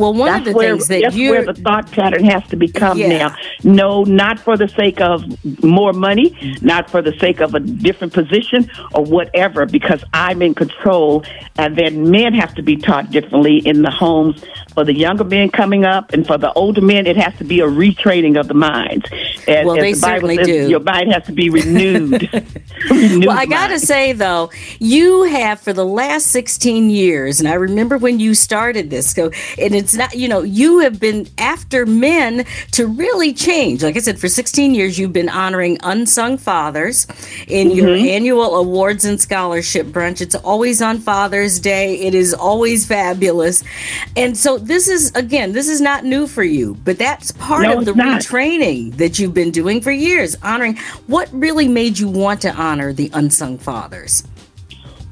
Well, 0.00 0.14
one 0.14 0.32
that's 0.32 0.38
of 0.40 0.44
the 0.46 0.52
where, 0.52 0.74
things 0.74 0.88
that 0.88 1.02
that's 1.02 1.16
you 1.16 1.30
where 1.30 1.44
the 1.44 1.54
thought 1.54 1.90
pattern 1.92 2.24
has 2.24 2.46
to 2.48 2.56
become 2.56 2.98
yeah. 2.98 3.08
now. 3.08 3.36
No, 3.62 4.04
not 4.04 4.38
for 4.38 4.56
the 4.56 4.68
sake 4.68 5.00
of 5.00 5.22
more 5.62 5.92
money, 5.92 6.58
not 6.62 6.90
for 6.90 7.02
the 7.02 7.12
sake 7.18 7.40
of 7.40 7.54
a 7.54 7.60
different 7.60 8.12
position 8.12 8.70
or 8.94 9.04
whatever, 9.04 9.66
because 9.66 10.02
I'm 10.12 10.42
in 10.42 10.54
control. 10.54 11.24
And 11.58 11.76
then 11.76 12.10
men 12.10 12.34
have 12.34 12.54
to 12.54 12.62
be 12.62 12.76
taught 12.76 13.10
differently 13.10 13.58
in 13.58 13.82
the 13.82 13.90
homes. 13.90 14.42
For 14.74 14.84
the 14.84 14.94
younger 14.94 15.24
men 15.24 15.50
coming 15.50 15.84
up, 15.84 16.12
and 16.12 16.26
for 16.26 16.38
the 16.38 16.52
older 16.52 16.80
men, 16.80 17.06
it 17.06 17.16
has 17.16 17.36
to 17.38 17.44
be 17.44 17.60
a 17.60 17.66
retraining 17.66 18.38
of 18.38 18.48
the 18.48 18.54
minds. 18.54 19.04
As, 19.46 19.66
well, 19.66 19.76
as 19.76 19.82
they 19.82 19.92
the 19.92 20.00
Bible 20.00 20.28
certainly 20.28 20.36
says, 20.36 20.46
do. 20.46 20.70
Your 20.70 20.80
mind 20.80 21.12
has 21.12 21.24
to 21.26 21.32
be 21.32 21.50
renewed. 21.50 22.30
renewed 22.90 23.26
well, 23.26 23.38
I 23.38 23.46
got 23.46 23.68
to 23.68 23.78
say 23.80 24.12
though, 24.12 24.50
you 24.78 25.24
have 25.24 25.60
for 25.60 25.72
the 25.72 25.84
last 25.84 26.28
16 26.28 26.90
years, 26.90 27.40
and 27.40 27.48
I 27.48 27.54
remember 27.54 27.98
when 27.98 28.20
you 28.20 28.34
started 28.34 28.90
this. 28.90 29.10
So, 29.10 29.30
and 29.58 29.74
it's 29.74 29.89
not, 29.96 30.14
you 30.14 30.28
know, 30.28 30.42
you 30.42 30.80
have 30.80 31.00
been 31.00 31.28
after 31.38 31.86
men 31.86 32.44
to 32.72 32.86
really 32.86 33.32
change. 33.32 33.82
Like 33.82 33.96
I 33.96 34.00
said, 34.00 34.18
for 34.18 34.28
16 34.28 34.74
years, 34.74 34.98
you've 34.98 35.12
been 35.12 35.28
honoring 35.28 35.78
unsung 35.82 36.38
fathers 36.38 37.06
in 37.46 37.68
mm-hmm. 37.68 37.76
your 37.76 37.88
annual 37.88 38.56
awards 38.56 39.04
and 39.04 39.20
scholarship 39.20 39.86
brunch. 39.88 40.20
It's 40.20 40.34
always 40.34 40.82
on 40.82 40.98
Father's 40.98 41.60
Day. 41.60 42.00
It 42.00 42.14
is 42.14 42.34
always 42.34 42.86
fabulous. 42.86 43.62
And 44.16 44.36
so 44.36 44.58
this 44.58 44.88
is, 44.88 45.12
again, 45.14 45.52
this 45.52 45.68
is 45.68 45.80
not 45.80 46.04
new 46.04 46.26
for 46.26 46.44
you, 46.44 46.76
but 46.84 46.98
that's 46.98 47.32
part 47.32 47.62
no, 47.64 47.78
of 47.78 47.84
the 47.84 47.94
not. 47.94 48.22
retraining 48.22 48.96
that 48.96 49.18
you've 49.18 49.34
been 49.34 49.50
doing 49.50 49.80
for 49.80 49.90
years, 49.90 50.36
honoring 50.42 50.76
what 51.06 51.28
really 51.32 51.68
made 51.68 51.98
you 51.98 52.08
want 52.08 52.42
to 52.42 52.54
honor 52.54 52.92
the 52.92 53.10
unsung 53.12 53.58
fathers. 53.58 54.24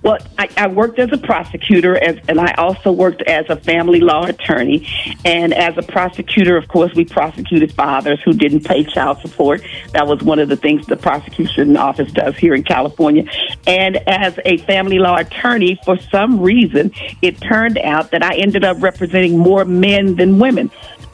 Well, 0.03 0.19
I, 0.39 0.49
I 0.57 0.67
worked 0.69 0.99
as 0.99 1.13
a 1.13 1.19
prosecutor, 1.19 1.97
as, 1.97 2.17
and 2.29 2.41
I 2.41 2.53
also 2.53 2.93
worked 2.93 3.23
as 3.23 3.47
a 3.49 3.57
family 3.57 4.01
law 4.01 4.27
attorney. 4.27 4.87
And 5.25 5.53
as 5.53 5.77
a 5.77 5.83
prosecutor, 5.83 6.57
of 6.57 6.69
course, 6.69 6.95
we 6.95 7.05
prosecuted 7.05 7.73
fathers 7.73 8.21
who 8.25 8.33
didn't 8.33 8.65
pay 8.65 8.85
child 8.85 9.19
support. 9.21 9.63
That 9.93 10.07
was 10.07 10.23
one 10.23 10.39
of 10.39 10.49
the 10.49 10.57
things 10.57 10.87
the 10.87 10.97
prosecution 10.97 11.77
office 11.77 12.13
does 12.13 12.37
here 12.37 12.55
in 12.55 12.63
California. 12.63 13.25
And 13.67 13.97
as 14.09 14.39
a 14.45 14.59
family 14.59 14.99
law 14.99 15.17
attorney, 15.17 15.81
for 15.85 15.99
some 15.99 16.41
reason, 16.41 16.93
it 17.21 17.41
turned 17.41 17.79
out 17.79 18.13
that 18.13 18.23
I 18.23 18.37
ended 18.37 18.65
up 18.65 18.81
representing 18.81 19.37
more 19.37 19.65
men 19.65 20.15
than 20.15 20.39
women. 20.39 20.71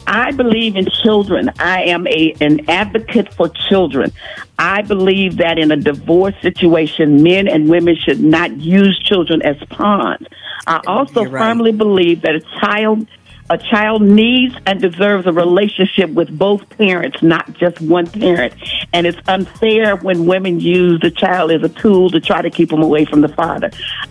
I 0.07 0.33
believe 0.33 0.77
in 0.77 0.87
children. 1.03 1.51
I 1.59 1.85
am 1.85 2.07
a 2.07 2.35
an 2.41 2.69
advocate 2.69 3.33
for 3.35 3.49
children. 3.49 4.13
I 4.59 4.83
believe 4.83 5.39
that 5.39 5.59
in 5.59 5.71
a 5.71 5.77
divorce 5.77 6.35
situation, 6.43 7.23
men 7.23 7.49
and 7.49 7.69
women 7.69 7.97
should 7.97 8.21
not 8.21 8.57
use 8.59 8.99
children 8.99 9.43
as 9.43 9.57
pawns. 9.71 10.27
I 10.67 10.81
also 10.87 11.25
right. 11.25 11.43
firmly 11.43 11.73
believe 11.73 12.23
that 12.23 12.35
a 12.35 12.41
child 12.61 13.07
a 13.51 13.59
child 13.59 14.01
needs 14.01 14.55
and 14.65 14.81
deserves 14.81 15.27
a 15.27 15.33
relationship 15.33 16.11
with 16.11 16.37
both 16.37 16.67
parents, 16.71 17.23
not 17.23 17.53
just 17.53 17.79
one 17.81 18.07
parent. 18.07 18.55
And 18.95 19.07
it's 19.07 19.19
unfair 19.29 19.97
when 19.97 20.25
women 20.25 20.61
use 20.61 21.01
the 21.01 21.11
child 21.11 21.51
as 21.51 21.63
a 21.63 21.69
tool 21.69 22.09
to 22.11 22.21
try 22.21 22.41
to 22.41 22.49
keep 22.49 22.71
them 22.71 22.83
away 22.83 23.05
from 23.05 23.21
the 23.21 23.29
father. 23.29 23.71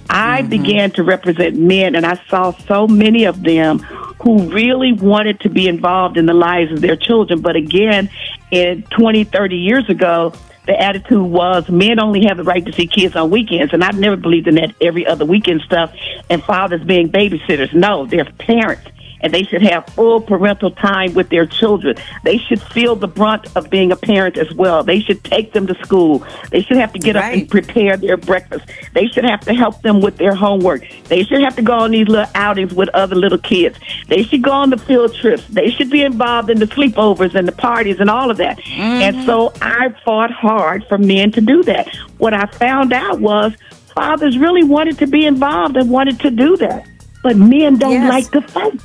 I 0.09 0.41
mm-hmm. 0.41 0.49
began 0.49 0.91
to 0.91 1.03
represent 1.03 1.57
men, 1.57 1.95
and 1.95 2.05
I 2.05 2.21
saw 2.29 2.51
so 2.51 2.87
many 2.87 3.23
of 3.23 3.41
them 3.41 3.79
who 4.23 4.49
really 4.51 4.93
wanted 4.93 5.39
to 5.41 5.49
be 5.49 5.67
involved 5.67 6.17
in 6.17 6.25
the 6.25 6.33
lives 6.33 6.71
of 6.71 6.81
their 6.81 6.95
children. 6.95 7.41
But 7.41 7.55
again, 7.55 8.09
in 8.51 8.83
20, 8.83 9.25
30 9.25 9.57
years 9.57 9.89
ago, 9.89 10.33
the 10.65 10.79
attitude 10.79 11.21
was 11.21 11.69
men 11.69 11.99
only 11.99 12.25
have 12.25 12.37
the 12.37 12.43
right 12.43 12.65
to 12.65 12.71
see 12.71 12.87
kids 12.87 13.15
on 13.17 13.29
weekends. 13.29 13.73
And 13.73 13.83
I've 13.83 13.99
never 13.99 14.15
believed 14.15 14.47
in 14.47 14.55
that 14.55 14.73
every 14.79 15.05
other 15.05 15.25
weekend 15.25 15.61
stuff 15.61 15.93
and 16.29 16.41
fathers 16.41 16.83
being 16.83 17.09
babysitters. 17.09 17.73
No, 17.73 18.05
they're 18.05 18.25
parents 18.25 18.87
and 19.23 19.33
they 19.33 19.43
should 19.43 19.63
have 19.63 19.87
full 19.87 20.21
parental 20.21 20.69
time 20.69 21.13
with 21.13 21.29
their 21.29 21.45
children. 21.45 21.95
They 22.23 22.37
should 22.37 22.61
feel 22.61 22.95
the 22.95 23.07
brunt 23.07 23.47
of 23.55 23.69
being 23.69 23.91
a 23.91 23.95
parent 23.95 24.37
as 24.37 24.53
well. 24.53 24.83
They 24.83 24.99
should 24.99 25.23
take 25.23 25.53
them 25.53 25.65
to 25.67 25.75
school. 25.75 26.25
They 26.51 26.61
should 26.61 26.77
have 26.77 26.91
to 26.93 26.99
get 26.99 27.15
right. 27.15 27.33
up 27.33 27.33
and 27.39 27.49
prepare 27.49 27.95
their 27.97 28.17
breakfast. 28.17 28.65
They 28.93 29.07
should 29.07 29.23
have 29.23 29.39
to 29.41 29.53
help 29.53 29.81
them 29.81 30.01
with 30.01 30.17
their 30.17 30.35
homework. 30.35 30.85
They 31.05 31.23
should 31.23 31.41
have 31.41 31.55
to 31.55 31.61
go 31.61 31.73
on 31.73 31.91
these 31.91 32.07
little 32.07 32.29
outings 32.35 32.73
with 32.73 32.89
other 32.89 33.15
little 33.15 33.37
kids. 33.37 33.79
They 34.09 34.23
should 34.23 34.41
go 34.41 34.51
on 34.51 34.69
the 34.69 34.77
field 34.77 35.15
trips. 35.15 35.47
They 35.47 35.71
should 35.71 35.89
be 35.89 36.03
involved 36.03 36.49
in 36.49 36.59
the 36.59 36.67
sleepovers 36.67 37.33
and 37.33 37.47
the 37.47 37.53
parties 37.53 38.01
and 38.01 38.09
all 38.09 38.29
of 38.29 38.37
that. 38.37 38.57
Mm-hmm. 38.59 38.81
And 38.81 39.25
so 39.25 39.53
I 39.61 39.95
fought 40.03 40.31
hard 40.31 40.85
for 40.87 40.97
men 40.97 41.31
to 41.31 41.41
do 41.41 41.63
that. 41.63 41.95
What 42.17 42.33
I 42.33 42.45
found 42.47 42.91
out 42.91 43.21
was 43.21 43.53
fathers 43.95 44.37
really 44.37 44.63
wanted 44.63 44.97
to 44.99 45.07
be 45.07 45.25
involved 45.25 45.77
and 45.77 45.89
wanted 45.89 46.19
to 46.21 46.31
do 46.31 46.57
that. 46.57 46.85
But 47.21 47.37
men 47.37 47.77
don't 47.77 47.93
yes. 47.93 48.09
like 48.09 48.31
to 48.31 48.41
fight 48.41 48.81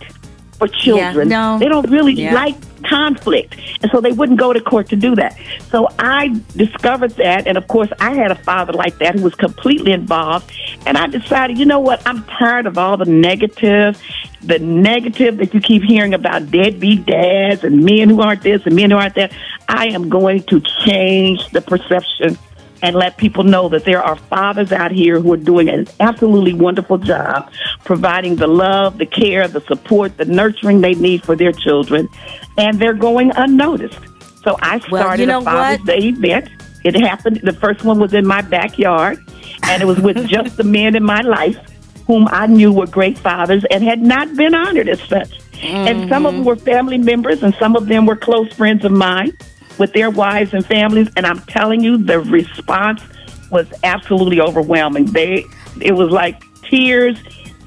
for 0.59 0.68
children. 0.68 1.31
Yeah, 1.31 1.53
no. 1.53 1.59
They 1.59 1.68
don't 1.68 1.88
really 1.90 2.14
yeah. 2.14 2.35
like 2.35 2.57
conflict. 2.85 3.57
And 3.83 3.90
so 3.90 4.01
they 4.01 4.12
wouldn't 4.12 4.38
go 4.38 4.53
to 4.53 4.61
court 4.61 4.88
to 4.90 4.97
do 4.97 5.14
that. 5.16 5.37
So 5.71 5.88
I 5.99 6.40
discovered 6.57 7.12
that. 7.12 7.47
And 7.47 7.57
of 7.57 7.66
course, 7.68 7.88
I 8.01 8.14
had 8.14 8.31
a 8.31 8.37
father 8.37 8.73
like 8.73 8.99
that 8.99 9.16
who 9.16 9.23
was 9.23 9.35
completely 9.35 9.92
involved. 9.92 10.51
And 10.87 10.97
I 10.97 11.07
decided, 11.07 11.59
you 11.59 11.64
know 11.64 11.81
what? 11.81 12.03
I'm 12.07 12.25
tired 12.25 12.66
of 12.66 12.79
all 12.79 12.97
the 12.97 13.05
negative, 13.05 14.01
the 14.42 14.59
negative 14.59 15.38
that 15.38 15.55
you 15.55 15.61
keep 15.61 15.83
hearing 15.83 16.14
about 16.14 16.51
deadbeat 16.51 17.07
dads 17.07 17.64
and 17.64 17.85
men 17.85 18.09
who 18.09 18.21
aren't 18.21 18.42
this 18.42 18.64
and 18.66 18.75
men 18.75 18.90
who 18.90 18.97
aren't 18.97 19.14
that. 19.14 19.33
I 19.68 19.88
am 19.88 20.09
going 20.09 20.42
to 20.44 20.62
change 20.85 21.49
the 21.51 21.61
perception 21.61 22.38
and 22.83 22.95
let 22.97 23.17
people 23.17 23.45
know 23.45 23.69
that 23.69 23.85
there 23.85 24.03
are 24.03 24.17
fathers 24.17 24.73
out 24.73 24.93
here 24.93 25.21
who 25.21 25.33
are 25.33 25.38
doing 25.38 25.69
an 25.69 25.87
absolutely 26.01 26.53
wonderful 26.53 26.99
job 26.99 27.51
providing 27.85 28.37
the 28.37 28.47
love, 28.47 28.99
the 28.99 29.07
care, 29.07 29.49
the 29.49 29.61
support, 29.62 30.17
the 30.17 30.25
nurturing 30.25 30.81
they 30.81 30.95
need 30.95 31.23
for 31.25 31.35
their 31.35 31.53
children, 31.53 32.09
and 32.57 32.79
they're 32.79 32.95
going 32.95 33.33
unnoticed. 33.37 33.99
So 34.43 34.57
I 34.62 34.79
started 34.79 34.91
well, 34.93 35.21
you 35.21 35.27
know 35.27 35.38
a 35.38 35.43
Father's 35.43 35.79
what? 35.81 35.87
Day 35.87 36.09
event. 36.09 36.51
It 36.85 36.95
happened, 36.95 37.41
the 37.43 37.53
first 37.53 37.85
one 37.85 37.99
was 37.99 38.14
in 38.14 38.27
my 38.27 38.41
backyard, 38.41 39.19
and 39.64 39.83
it 39.83 39.87
was 39.87 39.99
with 39.99 40.27
just 40.29 40.57
the 40.57 40.64
men 40.64 40.95
in 40.95 41.03
my 41.03 41.21
life 41.21 41.59
whom 42.07 42.27
I 42.31 42.47
knew 42.47 42.73
were 42.73 42.87
great 42.87 43.19
fathers 43.19 43.64
and 43.71 43.83
had 43.85 44.01
not 44.01 44.35
been 44.35 44.55
honored 44.55 44.88
as 44.88 45.01
such. 45.03 45.41
Mm-hmm. 45.53 45.67
And 45.67 46.09
some 46.09 46.25
of 46.25 46.35
them 46.35 46.45
were 46.45 46.57
family 46.57 46.97
members, 46.97 47.43
and 47.43 47.55
some 47.57 47.77
of 47.77 47.87
them 47.87 48.07
were 48.07 48.17
close 48.17 48.53
friends 48.55 48.85
of 48.85 48.93
mine 48.93 49.37
with 49.79 49.93
their 49.93 50.11
wives 50.11 50.55
and 50.55 50.64
families, 50.64 51.09
and 51.17 51.27
I'm 51.27 51.41
telling 51.41 51.81
you, 51.83 51.99
the 51.99 52.21
response 52.21 53.03
was 53.51 53.67
absolutely 53.85 54.41
overwhelming. 54.41 55.07
They 55.07 55.45
it 55.81 55.93
was 55.93 56.11
like 56.11 56.43
tears 56.62 57.19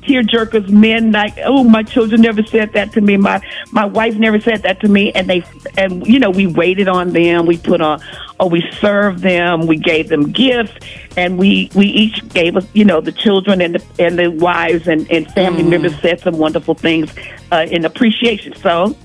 tear 0.02 0.24
jerkers, 0.24 0.68
men 0.70 1.12
like, 1.12 1.34
oh, 1.44 1.64
my 1.64 1.84
children 1.84 2.22
never 2.22 2.44
said 2.44 2.74
that 2.74 2.92
to 2.94 3.02
me. 3.02 3.18
My 3.18 3.42
my 3.72 3.86
wife 3.86 4.16
never 4.16 4.40
said 4.40 4.64
that 4.64 4.80
to 4.82 4.88
me. 4.88 5.12
And 5.14 5.30
they 5.30 5.44
and 5.78 6.06
you 6.06 6.20
know 6.20 6.30
we 6.30 6.48
waited 6.48 6.88
on 6.88 7.12
them. 7.12 7.46
We 7.46 7.58
put 7.58 7.82
on, 7.82 8.02
oh, 8.40 8.48
we 8.48 8.64
served 8.80 9.20
them. 9.20 9.68
We 9.68 9.78
gave 9.78 10.10
them 10.10 10.32
gifts, 10.32 10.74
and 11.18 11.38
we 11.38 11.70
we 11.76 11.88
each 11.88 12.28
gave 12.30 12.58
us, 12.58 12.66
you 12.74 12.86
know, 12.86 13.02
the 13.02 13.12
children 13.12 13.62
and 13.62 13.76
the 13.76 14.04
and 14.04 14.18
the 14.18 14.30
wives 14.30 14.88
and 14.88 15.10
and 15.12 15.32
family 15.34 15.64
mm. 15.64 15.70
members 15.70 16.00
said 16.02 16.20
some 16.20 16.38
wonderful 16.38 16.76
things 16.76 17.14
uh, 17.52 17.66
in 17.70 17.86
appreciation. 17.86 18.56
So 18.56 18.96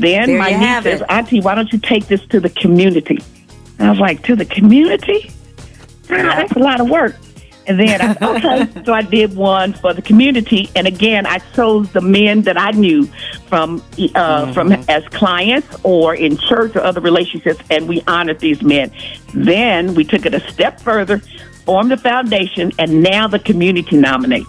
then 0.00 0.28
there 0.28 0.38
my 0.38 0.50
niece 0.50 0.82
says, 0.84 1.02
Auntie, 1.08 1.40
why 1.40 1.54
don't 1.54 1.72
you 1.72 1.78
take 1.78 2.06
this 2.06 2.24
to 2.26 2.40
the 2.40 2.50
community? 2.50 3.18
And 3.78 3.88
I 3.88 3.90
was 3.90 4.00
like, 4.00 4.22
to 4.24 4.36
the 4.36 4.44
community? 4.44 5.30
That's 6.08 6.52
a 6.52 6.58
lot 6.58 6.80
of 6.80 6.88
work. 6.88 7.16
And 7.68 7.78
then 7.78 8.00
I 8.00 8.16
okay, 8.66 8.84
so 8.84 8.94
I 8.94 9.02
did 9.02 9.36
one 9.36 9.74
for 9.74 9.92
the 9.92 10.00
community, 10.00 10.70
and 10.74 10.86
again 10.86 11.26
I 11.26 11.38
chose 11.54 11.92
the 11.92 12.00
men 12.00 12.42
that 12.42 12.58
I 12.58 12.70
knew 12.70 13.04
from 13.46 13.76
uh, 13.76 13.82
mm-hmm. 13.82 14.52
from 14.52 14.72
as 14.88 15.04
clients 15.08 15.76
or 15.82 16.14
in 16.14 16.38
church 16.38 16.74
or 16.76 16.80
other 16.80 17.02
relationships, 17.02 17.62
and 17.70 17.86
we 17.86 18.02
honored 18.06 18.40
these 18.40 18.62
men. 18.62 18.90
Then 19.34 19.94
we 19.94 20.04
took 20.04 20.24
it 20.24 20.32
a 20.32 20.40
step 20.50 20.80
further, 20.80 21.18
formed 21.66 21.92
a 21.92 21.98
foundation, 21.98 22.72
and 22.78 23.02
now 23.02 23.28
the 23.28 23.38
community 23.38 23.96
nominates. 23.96 24.48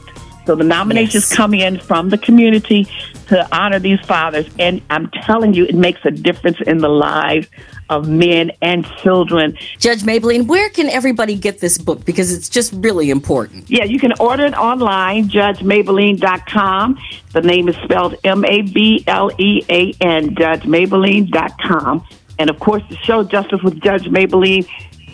So 0.49 0.55
the 0.55 0.63
nominations 0.63 1.29
yes. 1.29 1.35
come 1.35 1.53
in 1.53 1.79
from 1.79 2.09
the 2.09 2.17
community 2.17 2.87
to 3.27 3.47
honor 3.55 3.77
these 3.77 3.99
fathers. 3.99 4.47
And 4.57 4.81
I'm 4.89 5.07
telling 5.11 5.53
you, 5.53 5.65
it 5.65 5.75
makes 5.75 6.03
a 6.05 6.09
difference 6.09 6.57
in 6.65 6.79
the 6.79 6.89
lives 6.89 7.47
of 7.91 8.09
men 8.09 8.51
and 8.59 8.83
children. 8.97 9.55
Judge 9.77 10.01
Mablean, 10.01 10.47
where 10.47 10.69
can 10.69 10.89
everybody 10.89 11.35
get 11.35 11.59
this 11.59 11.77
book? 11.77 12.03
Because 12.03 12.33
it's 12.33 12.49
just 12.49 12.73
really 12.73 13.11
important. 13.11 13.69
Yeah, 13.69 13.83
you 13.83 13.99
can 13.99 14.11
order 14.19 14.45
it 14.45 14.57
online, 14.57 15.29
judgemablean.com. 15.29 16.99
The 17.33 17.41
name 17.41 17.69
is 17.69 17.75
spelled 17.83 18.15
M 18.23 18.43
A 18.43 18.63
B 18.63 19.03
L 19.05 19.29
E 19.37 19.63
A 19.69 19.93
N, 20.01 20.33
judgemablean.com. 20.33 22.07
And 22.39 22.49
of 22.49 22.59
course, 22.59 22.81
the 22.89 22.97
show 22.97 23.23
Justice 23.23 23.61
with 23.61 23.79
Judge 23.83 24.05
Mablean, 24.05 24.67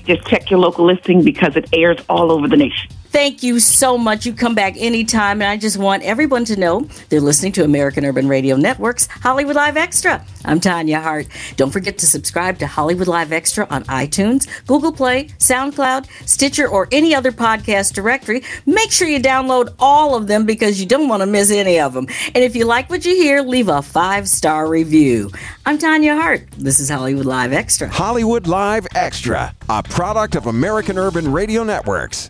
just 0.06 0.26
check 0.28 0.50
your 0.50 0.62
local 0.62 0.86
listing 0.86 1.26
because 1.26 1.58
it 1.58 1.68
airs 1.74 1.98
all 2.08 2.32
over 2.32 2.48
the 2.48 2.56
nation. 2.56 2.90
Thank 3.16 3.44
you 3.44 3.62
so 3.62 3.98
much. 3.98 4.26
You 4.26 4.34
come 4.34 4.56
back 4.56 4.76
anytime. 4.76 5.42
And 5.42 5.50
I 5.50 5.56
just 5.56 5.78
want 5.78 6.04
everyone 6.04 6.44
to 6.46 6.60
know 6.60 6.82
they're 7.08 7.22
listening 7.22 7.54
to 7.54 7.64
American 7.64 8.04
Urban 8.04 8.28
Radio 8.28 8.58
Network's 8.58 9.08
Hollywood 9.08 9.56
Live 9.56 9.78
Extra. 9.78 10.22
I'm 10.44 10.60
Tanya 10.60 11.00
Hart. 11.00 11.28
Don't 11.56 11.72
forget 11.72 11.98
to 12.00 12.08
subscribe 12.08 12.60
to 12.60 12.68
Hollywood 12.68 13.08
Live 13.08 13.32
Extra 13.32 13.68
on 13.70 13.86
iTunes, 13.86 14.50
Google 14.68 14.92
Play, 14.92 15.28
SoundCloud, 15.40 16.10
Stitcher, 16.28 16.68
or 16.68 16.90
any 16.92 17.16
other 17.16 17.32
podcast 17.32 17.94
directory. 17.94 18.44
Make 18.66 18.92
sure 18.92 19.08
you 19.08 19.22
download 19.22 19.74
all 19.80 20.16
of 20.16 20.28
them 20.28 20.46
because 20.46 20.82
you 20.82 20.86
don't 20.86 21.08
want 21.08 21.22
to 21.22 21.26
miss 21.26 21.52
any 21.52 21.80
of 21.80 21.94
them. 21.94 22.08
And 22.36 22.44
if 22.44 22.54
you 22.54 22.66
like 22.66 22.90
what 22.90 23.06
you 23.06 23.16
hear, 23.16 23.42
leave 23.42 23.70
a 23.70 23.82
five 23.82 24.28
star 24.28 24.68
review. 24.68 25.32
I'm 25.66 25.78
Tanya 25.78 26.16
Hart. 26.16 26.52
This 26.58 26.82
is 26.82 26.90
Hollywood 26.90 27.26
Live 27.26 27.54
Extra. 27.54 27.88
Hollywood 27.88 28.46
Live 28.46 28.86
Extra, 28.94 29.56
a 29.70 29.82
product 29.84 30.36
of 30.36 30.48
American 30.48 30.98
Urban 30.98 31.32
Radio 31.32 31.64
Networks. 31.64 32.30